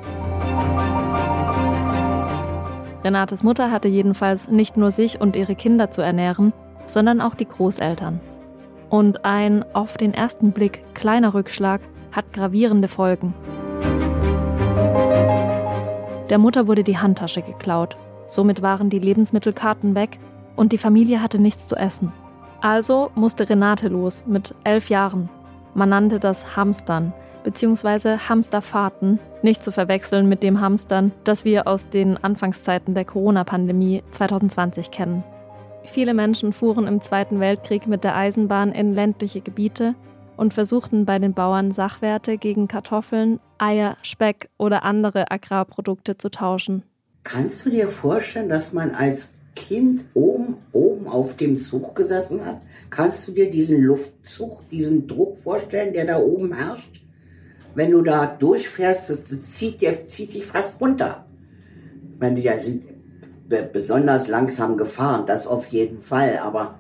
[3.04, 6.54] Renates Mutter hatte jedenfalls nicht nur sich und ihre Kinder zu ernähren,
[6.88, 8.20] sondern auch die Großeltern.
[8.94, 13.34] Und ein auf den ersten Blick kleiner Rückschlag hat gravierende Folgen.
[16.30, 17.98] Der Mutter wurde die Handtasche geklaut.
[18.28, 20.20] Somit waren die Lebensmittelkarten weg
[20.56, 22.12] und die Familie hatte nichts zu essen.
[22.62, 25.28] Also musste Renate los mit elf Jahren.
[25.74, 28.20] Man nannte das Hamstern bzw.
[28.30, 34.92] Hamsterfahrten, nicht zu verwechseln mit dem Hamstern, das wir aus den Anfangszeiten der Corona-Pandemie 2020
[34.92, 35.24] kennen.
[35.86, 39.96] Viele Menschen fuhren im Zweiten Weltkrieg mit der Eisenbahn in ländliche Gebiete
[40.38, 46.84] und versuchten bei den Bauern Sachwerte gegen Kartoffeln, Eier, Speck oder andere Agrarprodukte zu tauschen.
[47.24, 52.62] Kannst du dir vorstellen, dass man als Kind oben, oben auf dem Zug gesessen hat?
[52.90, 57.02] Kannst du dir diesen Luftzug, diesen Druck vorstellen, der da oben herrscht?
[57.76, 61.26] Wenn du da durchfährst, das, das zieht, dir, zieht dich fast runter.
[62.20, 62.86] Wenn du ja sind
[63.62, 66.40] besonders langsam gefahren, das auf jeden Fall.
[66.44, 66.80] Aber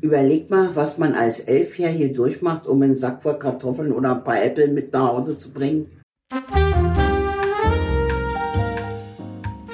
[0.00, 4.42] überleg mal, was man als Elfjährige durchmacht, um einen Sack voll Kartoffeln oder ein paar
[4.42, 5.90] Äpfel mit nach Hause zu bringen.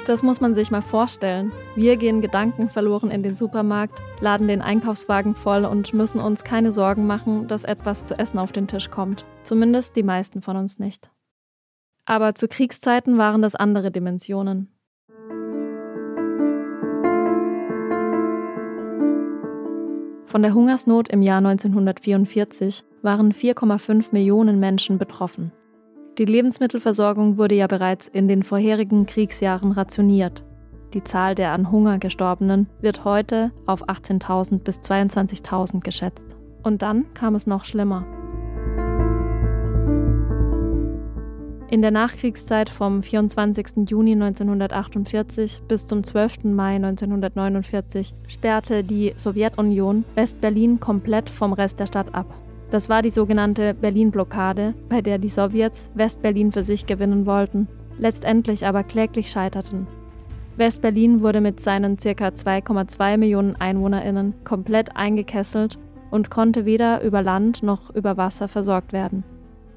[0.09, 1.51] Das muss man sich mal vorstellen.
[1.75, 6.71] Wir gehen Gedanken verloren in den Supermarkt, laden den Einkaufswagen voll und müssen uns keine
[6.71, 9.23] Sorgen machen, dass etwas zu essen auf den Tisch kommt.
[9.43, 11.11] Zumindest die meisten von uns nicht.
[12.05, 14.71] Aber zu Kriegszeiten waren das andere Dimensionen.
[20.29, 25.51] Von der Hungersnot im Jahr 1944 waren 4,5 Millionen Menschen betroffen.
[26.19, 30.45] Die Lebensmittelversorgung wurde ja bereits in den vorherigen Kriegsjahren rationiert.
[30.93, 36.37] Die Zahl der an Hunger Gestorbenen wird heute auf 18.000 bis 22.000 geschätzt.
[36.61, 38.05] Und dann kam es noch schlimmer.
[41.71, 43.87] In der Nachkriegszeit vom 24.
[43.87, 46.45] Juni 1948 bis zum 12.
[46.45, 52.25] Mai 1949 sperrte die Sowjetunion West-Berlin komplett vom Rest der Stadt ab.
[52.71, 57.67] Das war die sogenannte Berlin-Blockade, bei der die Sowjets West-Berlin für sich gewinnen wollten,
[57.99, 59.85] letztendlich aber kläglich scheiterten.
[60.57, 62.29] West-Berlin wurde mit seinen ca.
[62.29, 65.77] 2,2 Millionen EinwohnerInnen komplett eingekesselt
[66.09, 69.23] und konnte weder über Land noch über Wasser versorgt werden.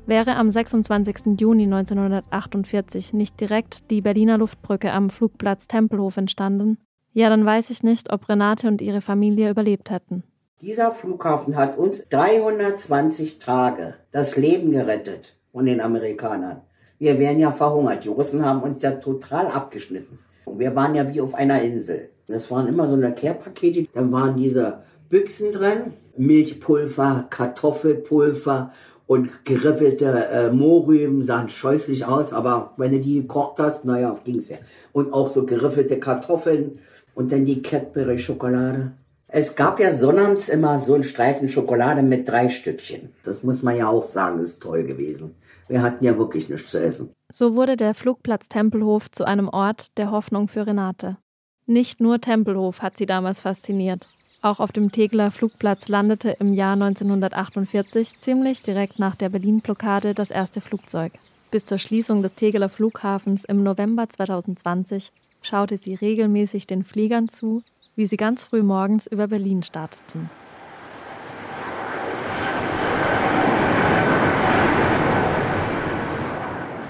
[0.06, 1.40] Wäre am 26.
[1.40, 6.78] Juni 1948 nicht direkt die Berliner Luftbrücke am Flugplatz Tempelhof entstanden,
[7.14, 10.24] ja, dann weiß ich nicht, ob Renate und ihre Familie überlebt hätten.
[10.62, 16.62] Dieser Flughafen hat uns 320 Tage das Leben gerettet von den Amerikanern.
[16.98, 18.04] Wir wären ja verhungert.
[18.04, 20.20] Die Russen haben uns ja total abgeschnitten.
[20.46, 22.10] Und wir waren ja wie auf einer Insel.
[22.28, 23.88] Das waren immer so eine Kehrpakete.
[23.92, 28.70] Dann waren diese Büchsen drin, Milchpulver, Kartoffelpulver
[29.12, 34.48] und geriffelte äh, Mohrrüben sahen scheußlich aus, aber wenn du die gekocht hast, naja, ging's
[34.48, 34.56] ja.
[34.94, 36.78] Und auch so geriffelte Kartoffeln
[37.14, 38.92] und dann die Cadbury-Schokolade.
[39.28, 43.10] Es gab ja sonnabends immer so einen Streifen Schokolade mit drei Stückchen.
[43.22, 45.34] Das muss man ja auch sagen, ist toll gewesen.
[45.68, 47.10] Wir hatten ja wirklich nichts zu essen.
[47.30, 51.18] So wurde der Flugplatz Tempelhof zu einem Ort der Hoffnung für Renate.
[51.66, 54.08] Nicht nur Tempelhof hat sie damals fasziniert.
[54.44, 60.32] Auch auf dem Tegeler Flugplatz landete im Jahr 1948 ziemlich direkt nach der Berlin-Blockade das
[60.32, 61.12] erste Flugzeug.
[61.52, 67.62] Bis zur Schließung des Tegeler Flughafens im November 2020 schaute sie regelmäßig den Fliegern zu,
[67.94, 70.28] wie sie ganz früh morgens über Berlin starteten.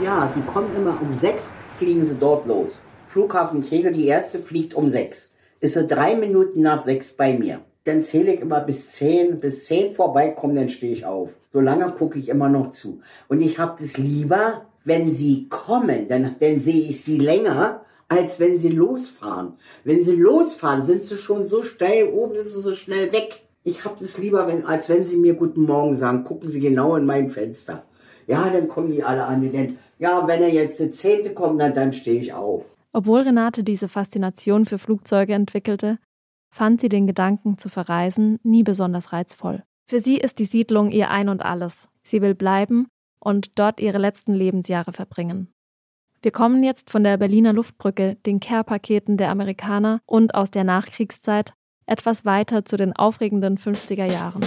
[0.03, 2.83] Ja, die kommen immer um sechs, fliegen sie dort los.
[3.09, 5.32] Flughafen Tegel, die erste fliegt um sechs
[5.63, 7.61] ist er drei Minuten nach sechs bei mir.
[7.85, 11.31] Dann zähle ich immer bis zehn, bis zehn vorbeikommen, dann stehe ich auf.
[11.53, 13.01] So lange gucke ich immer noch zu.
[13.29, 18.41] Und ich habe das lieber, wenn sie kommen, dann, dann sehe ich sie länger, als
[18.41, 19.55] wenn sie losfahren.
[19.85, 23.43] Wenn sie losfahren, sind sie schon so steil oben, sind sie so schnell weg.
[23.63, 26.25] Ich habe das lieber, wenn, als wenn sie mir Guten Morgen sagen.
[26.25, 27.85] Gucken Sie genau in mein Fenster.
[28.27, 29.53] Ja, dann kommen die alle an.
[29.53, 32.65] Denn, ja, wenn er jetzt der Zehnte kommt, dann, dann stehe ich auf.
[32.93, 35.99] Obwohl Renate diese Faszination für Flugzeuge entwickelte,
[36.51, 39.63] fand sie den Gedanken zu verreisen nie besonders reizvoll.
[39.89, 41.89] Für sie ist die Siedlung ihr Ein und alles.
[42.03, 45.49] Sie will bleiben und dort ihre letzten Lebensjahre verbringen.
[46.23, 51.55] Wir kommen jetzt von der Berliner Luftbrücke, den Care-Paketen der Amerikaner und aus der Nachkriegszeit
[51.87, 54.43] etwas weiter zu den aufregenden 50er Jahren.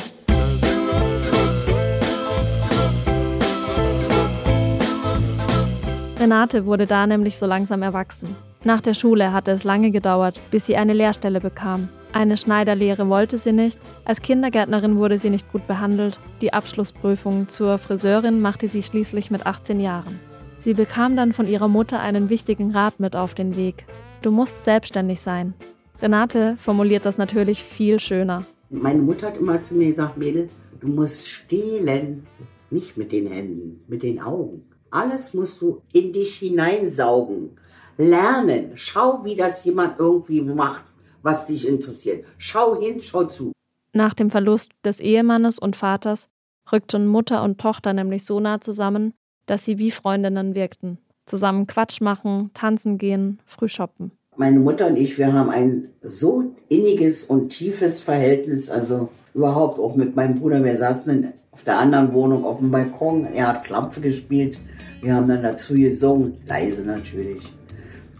[6.26, 8.36] Renate wurde da nämlich so langsam erwachsen.
[8.64, 11.88] Nach der Schule hatte es lange gedauert, bis sie eine Lehrstelle bekam.
[12.14, 17.78] Eine Schneiderlehre wollte sie nicht, als Kindergärtnerin wurde sie nicht gut behandelt, die Abschlussprüfung zur
[17.78, 20.20] Friseurin machte sie schließlich mit 18 Jahren.
[20.58, 23.86] Sie bekam dann von ihrer Mutter einen wichtigen Rat mit auf den Weg.
[24.24, 25.54] Du musst selbstständig sein.
[26.02, 28.46] Renate formuliert das natürlich viel schöner.
[28.72, 32.26] Meine Mutter hat immer zu mir gesagt, Mädel, du musst stehlen,
[32.72, 34.64] nicht mit den Händen, mit den Augen.
[34.96, 37.58] Alles musst du in dich hineinsaugen.
[37.98, 38.72] Lernen.
[38.76, 40.86] Schau, wie das jemand irgendwie macht,
[41.22, 42.24] was dich interessiert.
[42.38, 43.52] Schau hin, schau zu.
[43.92, 46.30] Nach dem Verlust des Ehemannes und Vaters
[46.72, 49.14] rückten Mutter und Tochter nämlich so nah zusammen,
[49.48, 50.98] dass sie wie Freundinnen wirkten.
[51.26, 54.12] Zusammen Quatsch machen, tanzen gehen, früh shoppen.
[54.38, 59.98] Meine Mutter und ich, wir haben ein so inniges und tiefes Verhältnis, also überhaupt auch
[59.98, 60.64] mit meinem Bruder.
[60.64, 63.28] Wir saßen in auf der anderen Wohnung auf dem Balkon.
[63.34, 64.60] Er hat Klampfe gespielt.
[65.02, 67.50] Wir haben dann dazu gesungen, leise natürlich.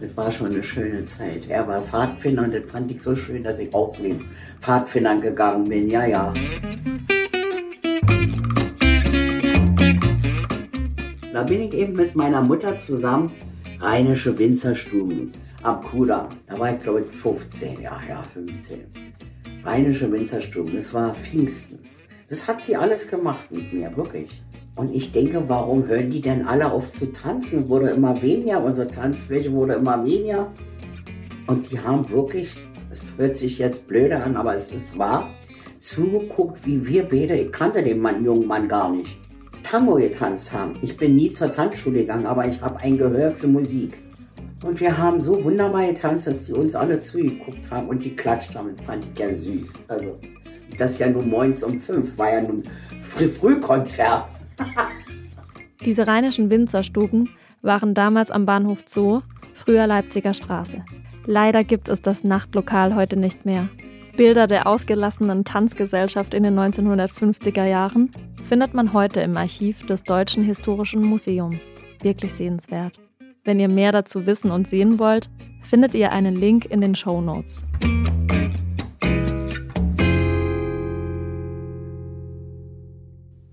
[0.00, 1.46] Das war schon eine schöne Zeit.
[1.50, 4.24] Er war Pfadfinder und das fand ich so schön, dass ich auch zu den
[4.62, 5.90] Pfadfindern gegangen bin.
[5.90, 6.32] Ja, ja.
[11.30, 13.30] Da bin ich eben mit meiner Mutter zusammen
[13.80, 15.30] Rheinische Winzerstuben
[15.62, 16.28] am Kudamm.
[16.46, 18.78] Da war ich glaube ich 15, ja, ja, 15.
[19.62, 21.85] Rheinische Winzerstuben, das war Pfingsten.
[22.28, 24.42] Das hat sie alles gemacht mit mir, wirklich.
[24.74, 27.68] Und ich denke, warum hören die denn alle auf zu tanzen?
[27.68, 30.50] Wurde immer weniger, unsere Tanzfläche wurde immer weniger.
[31.46, 32.54] Und die haben wirklich,
[32.90, 35.30] es hört sich jetzt blöde an, aber es ist wahr,
[35.78, 39.16] zugeguckt, wie wir beide, ich kannte den Mann, jungen Mann gar nicht,
[39.62, 40.74] Tango getanzt haben.
[40.82, 43.96] Ich bin nie zur Tanzschule gegangen, aber ich habe ein Gehör für Musik.
[44.64, 48.54] Und wir haben so wunderbar getanzt, dass die uns alle zugeguckt haben und die klatscht
[48.56, 48.76] haben.
[48.84, 49.74] Fand ich ja süß.
[49.86, 50.18] Also
[50.78, 52.62] das ist ja nun morgens um fünf, war ja nun
[53.02, 54.24] Früh-Früh-Konzert.
[55.84, 57.30] Diese rheinischen Winzerstuben
[57.62, 59.20] waren damals am Bahnhof Zoo,
[59.54, 60.84] früher Leipziger Straße.
[61.26, 63.68] Leider gibt es das Nachtlokal heute nicht mehr.
[64.16, 68.10] Bilder der ausgelassenen Tanzgesellschaft in den 1950er Jahren
[68.44, 71.70] findet man heute im Archiv des Deutschen Historischen Museums.
[72.00, 73.00] Wirklich sehenswert.
[73.44, 75.30] Wenn ihr mehr dazu wissen und sehen wollt,
[75.62, 77.64] findet ihr einen Link in den Show Notes.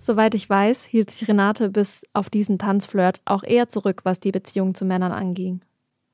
[0.05, 4.33] Soweit ich weiß, hielt sich Renate bis auf diesen Tanzflirt auch eher zurück, was die
[4.33, 5.61] Beziehung zu Männern anging.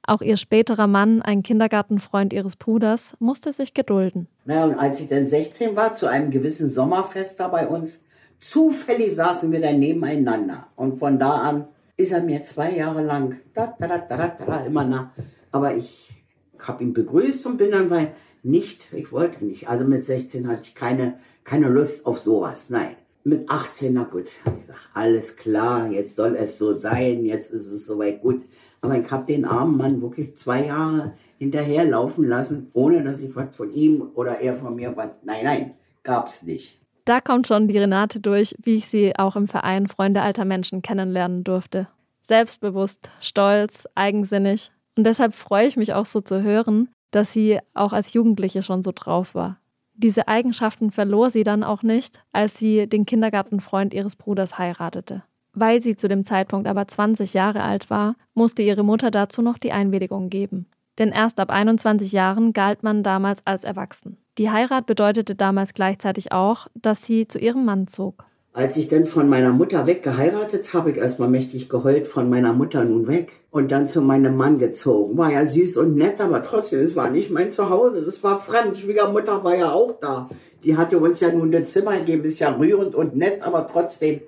[0.03, 4.27] Auch ihr späterer Mann, ein Kindergartenfreund ihres Bruders, musste sich gedulden.
[4.45, 8.03] Na, und als ich dann 16 war, zu einem gewissen Sommerfest da bei uns,
[8.37, 10.67] zufällig saßen wir dann nebeneinander.
[10.75, 14.65] Und von da an ist er mir zwei Jahre lang da, da, da, da, da,
[14.65, 15.09] immer nach.
[15.51, 16.11] Aber ich
[16.59, 19.67] habe ihn begrüßt und bin dann, weil nicht, ich wollte nicht.
[19.67, 22.67] Also mit 16 hatte ich keine, keine Lust auf sowas.
[22.69, 22.95] Nein.
[23.23, 27.69] Mit 18, na gut, ich gesagt, alles klar, jetzt soll es so sein, jetzt ist
[27.69, 28.45] es soweit gut.
[28.81, 33.55] Aber ich habe den armen Mann wirklich zwei Jahre hinterherlaufen lassen, ohne dass ich was
[33.55, 35.09] von ihm oder er von mir was.
[35.23, 36.79] Nein, nein, gab's nicht.
[37.03, 40.81] Da kommt schon die Renate durch, wie ich sie auch im Verein Freunde alter Menschen
[40.81, 41.87] kennenlernen durfte.
[42.21, 44.71] Selbstbewusst, stolz, eigensinnig.
[44.95, 48.83] Und deshalb freue ich mich auch so zu hören, dass sie auch als Jugendliche schon
[48.83, 49.59] so drauf war.
[50.01, 55.23] Diese Eigenschaften verlor sie dann auch nicht, als sie den Kindergartenfreund ihres Bruders heiratete.
[55.51, 59.57] Weil sie zu dem Zeitpunkt aber 20 Jahre alt war, musste ihre Mutter dazu noch
[59.57, 60.67] die Einwilligung geben.
[60.99, 64.15] Denn erst ab 21 Jahren galt man damals als erwachsen.
[64.37, 68.23] Die Heirat bedeutete damals gleichzeitig auch, dass sie zu ihrem Mann zog.
[68.59, 72.51] Als ich dann von meiner Mutter weg geheiratet, habe ich erstmal mächtig geheult, von meiner
[72.51, 73.39] Mutter nun weg.
[73.51, 75.17] Und dann zu meinem Mann gezogen.
[75.17, 78.77] War ja süß und nett, aber trotzdem, es war nicht mein Zuhause, das war fremd.
[78.77, 80.29] Schwiegermutter war ja auch da.
[80.65, 84.19] Die hatte uns ja nun das Zimmer gegeben, ist ja rührend und nett, aber trotzdem,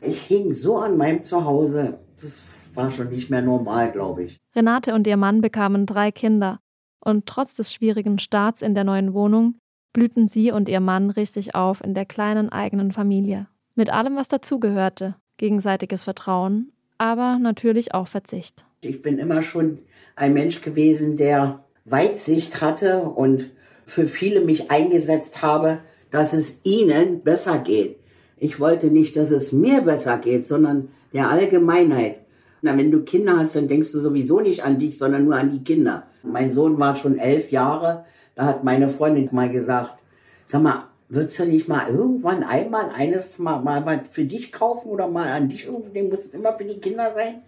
[0.00, 2.00] ich hing so an meinem Zuhause.
[2.20, 2.40] Das
[2.74, 4.40] war schon nicht mehr normal, glaube ich.
[4.56, 6.58] Renate und ihr Mann bekamen drei Kinder.
[6.98, 9.54] Und trotz des schwierigen Starts in der neuen Wohnung
[9.92, 13.46] blühten sie und ihr Mann richtig auf in der kleinen eigenen Familie.
[13.78, 15.14] Mit allem, was dazugehörte.
[15.36, 18.64] Gegenseitiges Vertrauen, aber natürlich auch Verzicht.
[18.80, 19.78] Ich bin immer schon
[20.16, 23.52] ein Mensch gewesen, der Weitsicht hatte und
[23.86, 25.78] für viele mich eingesetzt habe,
[26.10, 28.00] dass es ihnen besser geht.
[28.36, 32.18] Ich wollte nicht, dass es mir besser geht, sondern der Allgemeinheit.
[32.62, 35.52] Na, wenn du Kinder hast, dann denkst du sowieso nicht an dich, sondern nur an
[35.52, 36.08] die Kinder.
[36.24, 38.04] Mein Sohn war schon elf Jahre.
[38.34, 40.02] Da hat meine Freundin mal gesagt,
[40.46, 44.88] sag mal, würdest du nicht mal irgendwann einmal eines mal, mal, mal für dich kaufen
[44.88, 47.42] oder mal an dich irgendwo, muss es immer für die Kinder sein?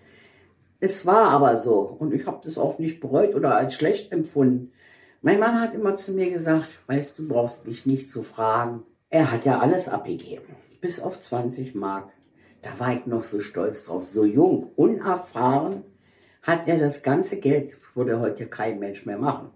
[0.80, 4.72] Es war aber so und ich habe das auch nicht bereut oder als schlecht empfunden.
[5.20, 8.84] Mein Mann hat immer zu mir gesagt, weißt du, brauchst mich nicht zu fragen.
[9.10, 12.10] Er hat ja alles abgegeben, bis auf 20 Mark.
[12.62, 15.84] Da war ich noch so stolz drauf, so jung, unerfahren,
[16.42, 19.50] hat er das ganze Geld, würde heute kein Mensch mehr machen.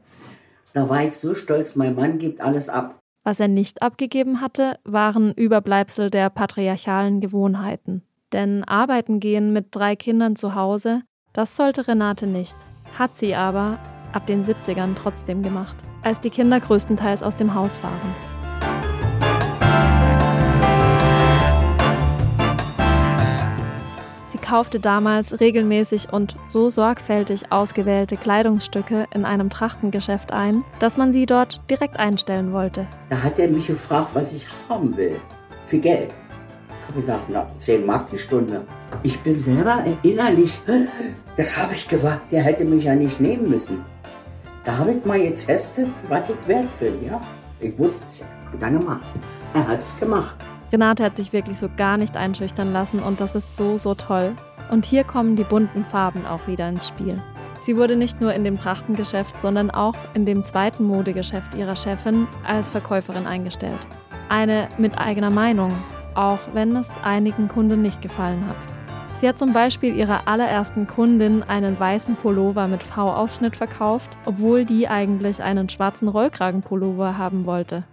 [0.75, 3.01] Da war ich so stolz, mein Mann gibt alles ab.
[3.25, 8.03] Was er nicht abgegeben hatte, waren Überbleibsel der patriarchalen Gewohnheiten.
[8.33, 12.57] Denn arbeiten gehen mit drei Kindern zu Hause, das sollte Renate nicht.
[12.99, 13.79] Hat sie aber
[14.13, 18.34] ab den 70ern trotzdem gemacht, als die Kinder größtenteils aus dem Haus waren.
[24.55, 31.27] Kaufte damals regelmäßig und so sorgfältig ausgewählte Kleidungsstücke in einem Trachtengeschäft ein, dass man sie
[31.27, 32.87] dort direkt einstellen wollte.
[33.11, 35.17] Da hat er mich gefragt, was ich haben will.
[35.67, 36.13] Für Geld.
[36.69, 38.61] Ich habe gesagt, na, 10 Mark die Stunde.
[39.03, 40.57] Ich bin selber innerlich,
[41.37, 43.85] das habe ich gewagt, der hätte mich ja nicht nehmen müssen.
[44.65, 47.21] Da habe ich mal getestet, was ich wert bin, ja.
[47.59, 48.27] Ich wusste es ja.
[48.61, 49.05] Dann gemacht.
[49.53, 50.37] Er hat es gemacht.
[50.75, 54.33] Renate hat sich wirklich so gar nicht einschüchtern lassen und das ist so, so toll.
[54.73, 57.23] Und hier kommen die bunten Farben auch wieder ins Spiel.
[57.61, 62.27] Sie wurde nicht nur in dem Trachtengeschäft, sondern auch in dem zweiten Modegeschäft ihrer Chefin
[62.45, 63.87] als Verkäuferin eingestellt.
[64.29, 65.71] Eine mit eigener Meinung,
[66.17, 68.57] auch wenn es einigen Kunden nicht gefallen hat.
[69.19, 74.89] Sie hat zum Beispiel ihrer allerersten Kundin einen weißen Pullover mit V-Ausschnitt verkauft, obwohl die
[74.89, 77.85] eigentlich einen schwarzen Rollkragenpullover haben wollte.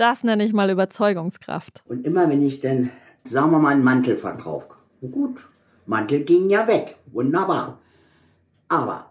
[0.00, 1.82] Das nenne ich mal Überzeugungskraft.
[1.86, 2.88] Und immer wenn ich dann,
[3.24, 4.68] sagen wir mal, einen Mantel verkaufe,
[5.02, 5.46] gut,
[5.84, 7.80] Mantel ging ja weg, wunderbar.
[8.68, 9.10] Aber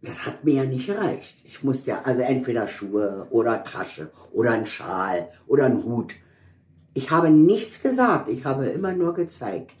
[0.00, 1.44] das hat mir ja nicht gereicht.
[1.44, 6.14] Ich musste ja also entweder Schuhe oder Tasche oder ein Schal oder ein Hut.
[6.94, 9.76] Ich habe nichts gesagt, ich habe immer nur gezeigt.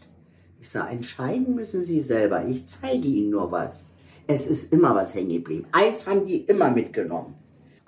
[0.60, 2.44] Ich sage, entscheiden müssen Sie selber.
[2.44, 3.86] Ich zeige Ihnen nur was.
[4.26, 5.64] Es ist immer was hängen geblieben.
[5.72, 7.34] Eins haben die immer mitgenommen.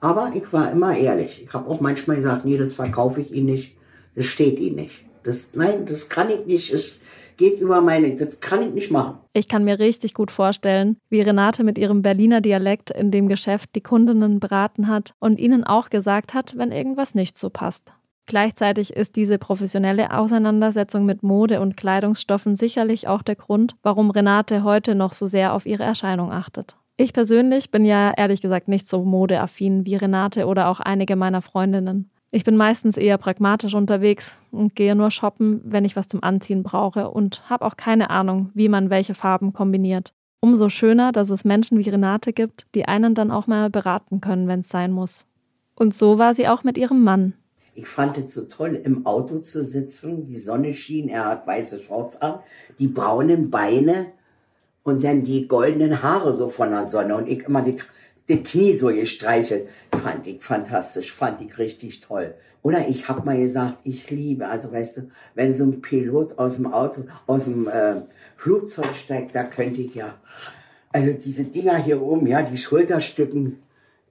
[0.00, 1.42] Aber ich war immer ehrlich.
[1.42, 3.76] Ich habe auch manchmal gesagt, nee, das verkaufe ich Ihnen nicht.
[4.14, 5.04] Das steht Ihnen nicht.
[5.22, 6.72] Das, nein, das kann ich nicht.
[6.72, 7.00] Es
[7.36, 9.18] geht über meine, das kann ich nicht machen.
[9.32, 13.70] Ich kann mir richtig gut vorstellen, wie Renate mit ihrem Berliner Dialekt in dem Geschäft
[13.74, 17.92] die Kundinnen beraten hat und ihnen auch gesagt hat, wenn irgendwas nicht so passt.
[18.26, 24.64] Gleichzeitig ist diese professionelle Auseinandersetzung mit Mode und Kleidungsstoffen sicherlich auch der Grund, warum Renate
[24.64, 26.76] heute noch so sehr auf ihre Erscheinung achtet.
[26.98, 31.42] Ich persönlich bin ja ehrlich gesagt nicht so modeaffin wie Renate oder auch einige meiner
[31.42, 32.10] Freundinnen.
[32.30, 36.62] Ich bin meistens eher pragmatisch unterwegs und gehe nur shoppen, wenn ich was zum Anziehen
[36.62, 40.14] brauche und habe auch keine Ahnung, wie man welche Farben kombiniert.
[40.40, 44.48] Umso schöner, dass es Menschen wie Renate gibt, die einen dann auch mal beraten können,
[44.48, 45.26] wenn es sein muss.
[45.74, 47.34] Und so war sie auch mit ihrem Mann.
[47.74, 50.26] Ich fand es so toll, im Auto zu sitzen.
[50.26, 52.38] Die Sonne schien, er hat weiße Shorts an,
[52.78, 54.06] die braunen Beine
[54.86, 57.76] und dann die goldenen Haare so von der Sonne und ich immer die,
[58.28, 59.68] die Knie so gestreichelt.
[59.90, 62.34] Fand ich fantastisch, fand ich richtig toll.
[62.62, 66.56] Oder ich habe mal gesagt, ich liebe, also weißt du, wenn so ein Pilot aus
[66.56, 68.02] dem Auto, aus dem äh,
[68.36, 70.14] Flugzeug steigt, da könnte ich ja,
[70.92, 73.58] also diese Dinger hier oben, ja, die Schulterstücken,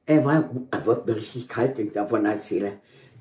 [0.05, 2.73] er war, er wird mir richtig kalt, wenn ich davon erzähle.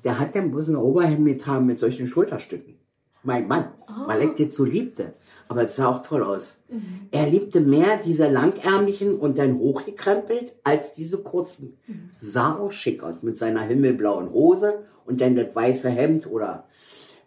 [0.03, 2.75] Der hat dann bloß ein Oberhemd getragen mit solchen Schulterstücken.
[3.23, 4.07] Mein Mann, oh.
[4.07, 5.13] weil ich das so liebte.
[5.47, 6.55] Aber es sah auch toll aus.
[6.69, 7.07] Mhm.
[7.11, 11.77] Er liebte mehr diese langärmlichen und dann hochgekrempelt als diese kurzen.
[11.87, 12.11] Mhm.
[12.17, 16.65] Sah auch schick aus mit seiner himmelblauen Hose und dann das weiße Hemd oder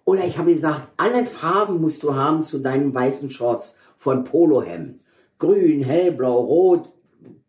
[0.08, 5.00] oder ich habe gesagt, alle Farben musst du haben zu deinen weißen Shorts von Polohemd.
[5.38, 6.88] Grün, hellblau, rot,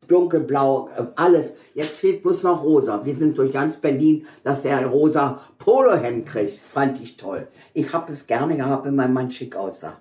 [0.10, 1.54] dunkelblau, alles.
[1.74, 3.06] Jetzt fehlt bloß noch rosa.
[3.06, 6.58] Wir sind durch ganz Berlin, dass der ein rosa Polohemd kriegt.
[6.58, 7.48] Fand ich toll.
[7.74, 9.98] Ich habe es gerne gehabt, wenn mein Mann schick aussah.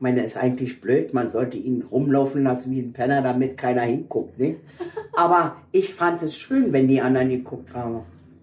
[0.00, 1.12] Ich meine, ist eigentlich blöd.
[1.12, 4.38] Man sollte ihn rumlaufen lassen wie ein Penner, damit keiner hinguckt.
[4.38, 4.56] Ne?
[5.12, 8.00] Aber ich fand es schön, wenn die anderen geguckt haben.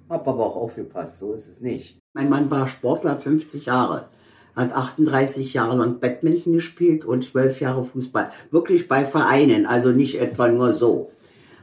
[0.08, 1.98] Hab aber auch aufgepasst, so ist es nicht.
[2.14, 4.06] Mein Mann war Sportler, 50 Jahre
[4.58, 8.32] hat 38 Jahre lang Badminton gespielt und 12 Jahre Fußball.
[8.52, 11.12] Wirklich bei Vereinen, also nicht etwa nur so.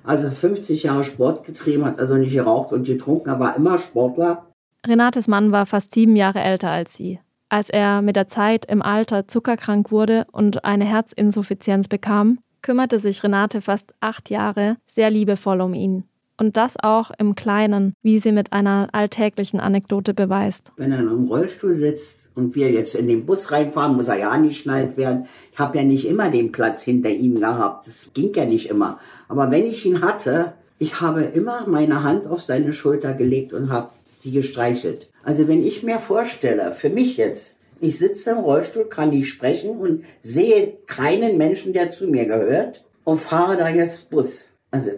[0.04, 4.46] Also 50 Jahre Sport getrieben, hat also nicht geraucht und getrunken, er war immer Sportler.
[4.86, 7.18] Renates Mann war fast sieben Jahre älter als sie.
[7.54, 13.22] Als er mit der Zeit im Alter zuckerkrank wurde und eine Herzinsuffizienz bekam, kümmerte sich
[13.22, 16.02] Renate fast acht Jahre sehr liebevoll um ihn.
[16.36, 20.72] Und das auch im Kleinen, wie sie mit einer alltäglichen Anekdote beweist.
[20.76, 24.30] Wenn er im Rollstuhl sitzt und wir jetzt in den Bus reinfahren, muss er ja
[24.30, 25.26] angeschnallt werden.
[25.52, 27.86] Ich habe ja nicht immer den Platz hinter ihm gehabt.
[27.86, 28.98] Das ging ja nicht immer.
[29.28, 33.70] Aber wenn ich ihn hatte, ich habe immer meine Hand auf seine Schulter gelegt und
[33.70, 33.90] habe
[34.24, 35.10] sie gestreichelt.
[35.22, 39.78] Also wenn ich mir vorstelle, für mich jetzt, ich sitze im Rollstuhl, kann nicht sprechen
[39.78, 44.48] und sehe keinen Menschen, der zu mir gehört und fahre da jetzt Bus.
[44.70, 44.92] Also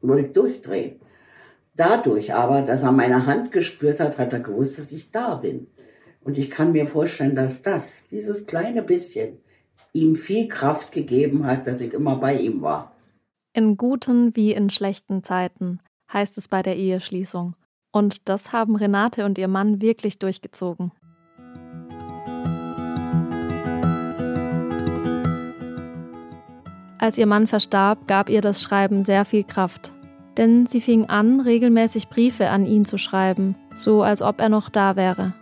[0.00, 1.00] würde ich durchdrehen.
[1.76, 5.68] Dadurch aber, dass er meine Hand gespürt hat, hat er gewusst, dass ich da bin.
[6.24, 9.38] Und ich kann mir vorstellen, dass das, dieses kleine bisschen,
[9.92, 12.96] ihm viel Kraft gegeben hat, dass ich immer bei ihm war.
[13.54, 15.80] In guten wie in schlechten Zeiten
[16.12, 17.54] heißt es bei der Eheschließung.
[17.92, 20.92] Und das haben Renate und ihr Mann wirklich durchgezogen.
[26.98, 29.92] Als ihr Mann verstarb, gab ihr das Schreiben sehr viel Kraft.
[30.38, 34.70] Denn sie fing an, regelmäßig Briefe an ihn zu schreiben, so als ob er noch
[34.70, 35.34] da wäre.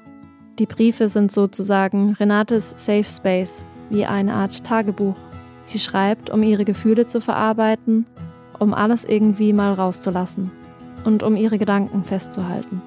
[0.58, 5.16] Die Briefe sind sozusagen Renates Safe Space, wie eine Art Tagebuch.
[5.62, 8.06] Sie schreibt, um ihre Gefühle zu verarbeiten,
[8.58, 10.50] um alles irgendwie mal rauszulassen
[11.04, 12.82] und um ihre Gedanken festzuhalten.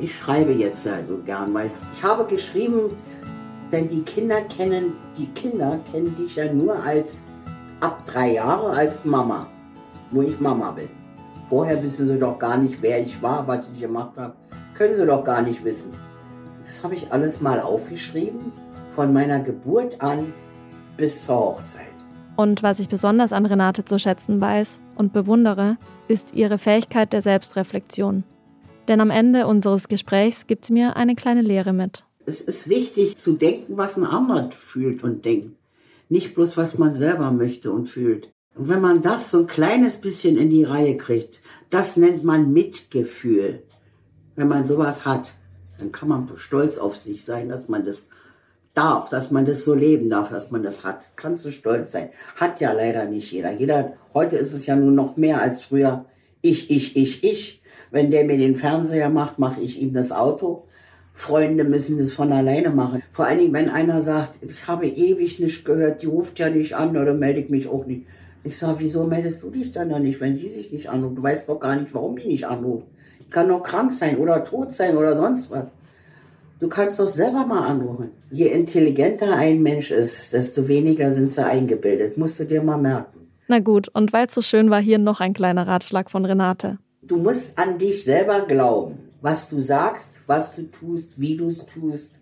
[0.00, 2.90] Ich schreibe jetzt also gern, weil ich habe geschrieben,
[3.72, 7.22] denn die Kinder kennen, die Kinder kennen dich ja nur als
[7.80, 9.46] ab drei Jahre als Mama,
[10.10, 10.88] wo ich Mama bin.
[11.48, 14.34] Vorher wissen sie doch gar nicht, wer ich war, was ich gemacht habe.
[14.74, 15.90] Können sie doch gar nicht wissen.
[16.64, 18.52] Das habe ich alles mal aufgeschrieben,
[18.94, 20.32] von meiner Geburt an
[20.96, 21.89] bis zur Hochzeit.
[22.40, 25.76] Und was ich besonders an Renate zu schätzen weiß und bewundere,
[26.08, 28.24] ist ihre Fähigkeit der Selbstreflexion.
[28.88, 32.06] Denn am Ende unseres Gesprächs gibt sie mir eine kleine Lehre mit.
[32.24, 35.54] Es ist wichtig zu denken, was ein anderer fühlt und denkt
[36.08, 38.32] nicht bloß, was man selber möchte und fühlt.
[38.54, 42.54] Und wenn man das so ein kleines bisschen in die Reihe kriegt, das nennt man
[42.54, 43.64] Mitgefühl.
[44.34, 45.34] Wenn man sowas hat,
[45.78, 48.08] dann kann man stolz auf sich sein, dass man das
[48.80, 51.10] darf, dass man das so leben darf, dass man das hat.
[51.14, 52.08] Kannst du stolz sein.
[52.36, 53.52] Hat ja leider nicht jeder.
[53.52, 56.06] Jeder, heute ist es ja nur noch mehr als früher.
[56.40, 57.62] Ich, ich, ich, ich.
[57.90, 60.64] Wenn der mir den Fernseher macht, mache ich ihm das Auto.
[61.12, 63.02] Freunde müssen das von alleine machen.
[63.12, 66.74] Vor allen Dingen, wenn einer sagt, ich habe ewig nicht gehört, die ruft ja nicht
[66.74, 68.06] an oder melde ich mich auch nicht.
[68.44, 71.18] Ich sage, wieso meldest du dich dann ja nicht, wenn sie sich nicht anruft?
[71.18, 72.86] Du weißt doch gar nicht, warum die nicht anruft.
[73.20, 75.66] Die kann doch krank sein oder tot sein oder sonst was.
[76.60, 78.10] Du kannst doch selber mal anrufen.
[78.30, 82.16] Je intelligenter ein Mensch ist, desto weniger sind sie eingebildet.
[82.18, 83.30] Musst du dir mal merken.
[83.48, 86.78] Na gut, und weil es so schön war, hier noch ein kleiner Ratschlag von Renate.
[87.02, 91.64] Du musst an dich selber glauben was du sagst, was du tust, wie du es
[91.66, 92.20] tust.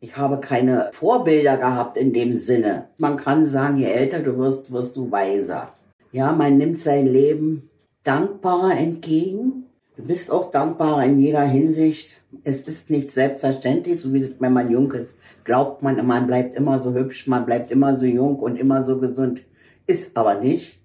[0.00, 2.88] Ich habe keine Vorbilder gehabt in dem Sinne.
[2.98, 5.72] Man kann sagen, je älter du wirst, wirst du weiser.
[6.10, 7.70] Ja, man nimmt sein Leben
[8.02, 9.66] dankbarer entgegen.
[9.94, 12.22] Du bist auch dankbarer in jeder Hinsicht.
[12.44, 15.14] Es ist nicht selbstverständlich, so wie wenn man jung ist,
[15.44, 18.98] glaubt man, man bleibt immer so hübsch, man bleibt immer so jung und immer so
[18.98, 19.44] gesund.
[19.86, 20.80] ist aber nicht.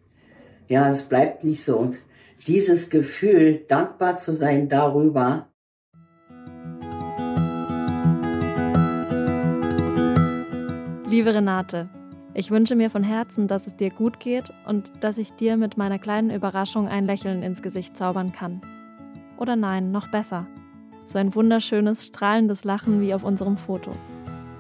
[0.68, 1.78] Ja, es bleibt nicht so.
[1.78, 1.96] Und
[2.48, 5.48] dieses Gefühl, dankbar zu sein darüber,
[11.10, 11.88] Liebe Renate,
[12.34, 15.78] ich wünsche mir von Herzen, dass es dir gut geht und dass ich dir mit
[15.78, 18.60] meiner kleinen Überraschung ein Lächeln ins Gesicht zaubern kann.
[19.38, 20.46] Oder nein, noch besser.
[21.06, 23.92] So ein wunderschönes, strahlendes Lachen wie auf unserem Foto.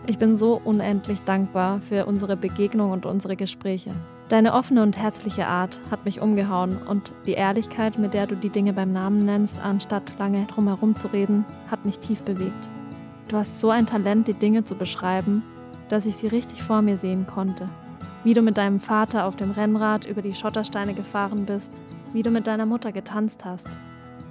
[0.06, 3.92] Ich bin so unendlich dankbar für unsere Begegnung und unsere Gespräche.
[4.30, 8.50] Deine offene und herzliche Art hat mich umgehauen und die Ehrlichkeit, mit der du die
[8.50, 12.70] Dinge beim Namen nennst, anstatt lange drumherum zu reden, hat mich tief bewegt.
[13.28, 15.44] Du hast so ein Talent, die Dinge zu beschreiben
[15.90, 17.68] dass ich sie richtig vor mir sehen konnte.
[18.24, 21.74] Wie du mit deinem Vater auf dem Rennrad über die Schottersteine gefahren bist,
[22.14, 23.70] wie du mit deiner Mutter getanzt hast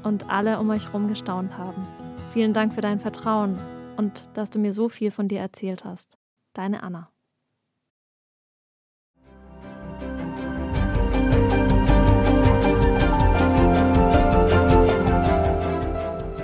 [0.06, 1.86] und alle um euch herum gestaunt haben.
[2.32, 3.58] Vielen Dank für dein Vertrauen
[3.96, 6.16] und dass du mir so viel von dir erzählt hast.
[6.54, 7.10] Deine Anna.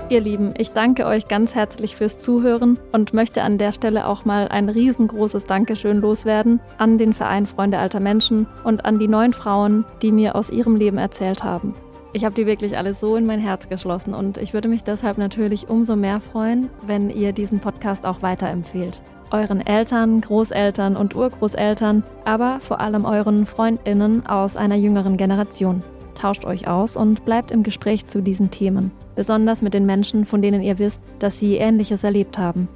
[0.08, 4.26] Ihr Lieben, ich danke euch ganz herzlich fürs Zuhören und möchte an der Stelle auch
[4.26, 9.32] mal ein riesengroßes Dankeschön loswerden an den Verein Freunde alter Menschen und an die neun
[9.32, 11.74] Frauen, die mir aus ihrem Leben erzählt haben.
[12.14, 15.16] Ich habe die wirklich alle so in mein Herz geschlossen und ich würde mich deshalb
[15.16, 19.02] natürlich umso mehr freuen, wenn ihr diesen Podcast auch weiterempfehlt.
[19.30, 25.82] Euren Eltern, Großeltern und Urgroßeltern, aber vor allem euren Freundinnen aus einer jüngeren Generation.
[26.14, 30.42] Tauscht euch aus und bleibt im Gespräch zu diesen Themen, besonders mit den Menschen, von
[30.42, 32.68] denen ihr wisst, dass sie Ähnliches erlebt haben.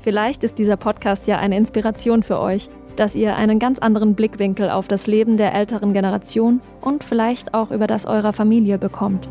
[0.00, 4.70] Vielleicht ist dieser Podcast ja eine Inspiration für euch, dass ihr einen ganz anderen Blickwinkel
[4.70, 9.28] auf das Leben der älteren Generation und vielleicht auch über das eurer Familie bekommt.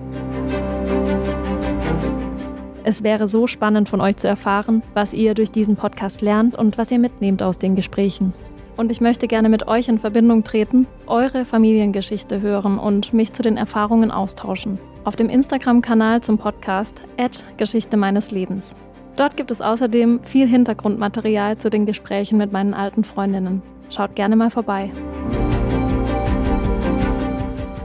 [2.84, 6.78] Es wäre so spannend von euch zu erfahren, was ihr durch diesen Podcast lernt und
[6.78, 8.34] was ihr mitnehmt aus den Gesprächen
[8.78, 13.42] und ich möchte gerne mit euch in Verbindung treten, eure Familiengeschichte hören und mich zu
[13.42, 14.80] den Erfahrungen austauschen.
[15.04, 17.04] Auf dem Instagram-Kanal zum Podcast
[17.58, 18.76] Geschichte meines Lebens.
[19.18, 23.64] Dort gibt es außerdem viel Hintergrundmaterial zu den Gesprächen mit meinen alten Freundinnen.
[23.90, 24.92] Schaut gerne mal vorbei.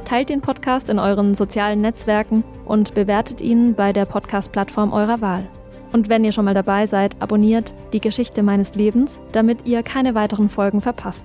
[0.04, 5.48] Teilt den Podcast in euren sozialen Netzwerken und bewertet ihn bei der Podcast-Plattform eurer Wahl.
[5.90, 10.14] Und wenn ihr schon mal dabei seid, abonniert die Geschichte meines Lebens, damit ihr keine
[10.14, 11.24] weiteren Folgen verpasst.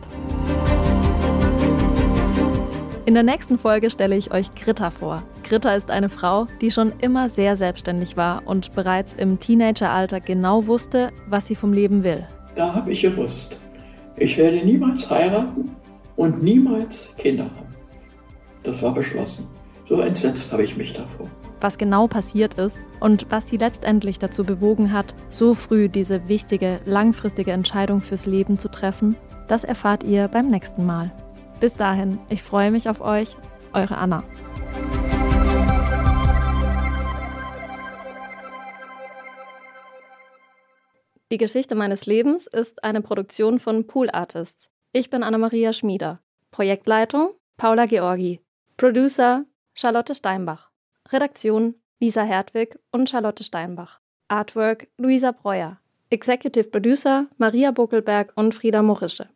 [3.07, 5.23] In der nächsten Folge stelle ich euch Gritta vor.
[5.45, 10.67] Gritta ist eine Frau, die schon immer sehr selbstständig war und bereits im Teenageralter genau
[10.67, 12.27] wusste, was sie vom Leben will.
[12.57, 13.55] Da habe ich gewusst,
[14.17, 15.71] ich werde niemals heiraten
[16.17, 17.73] und niemals Kinder haben.
[18.63, 19.47] Das war beschlossen.
[19.87, 21.29] So entsetzt habe ich mich davor
[21.59, 26.79] was genau passiert ist und was sie letztendlich dazu bewogen hat, so früh diese wichtige,
[26.85, 29.15] langfristige Entscheidung fürs Leben zu treffen,
[29.47, 31.11] das erfahrt ihr beim nächsten Mal.
[31.59, 33.35] Bis dahin, ich freue mich auf euch,
[33.73, 34.23] eure Anna.
[41.31, 44.69] Die Geschichte meines Lebens ist eine Produktion von Pool Artists.
[44.93, 46.21] Ich bin Anna-Maria Schmieder.
[46.51, 48.39] Projektleitung Paula Georgi.
[48.77, 49.43] Producer
[49.73, 50.71] Charlotte Steinbach.
[51.09, 53.99] Redaktion Lisa Hertwig und Charlotte Steinbach.
[54.29, 55.79] Artwork Luisa Breuer.
[56.09, 59.27] Executive Producer Maria Buckelberg und Frieda Morische.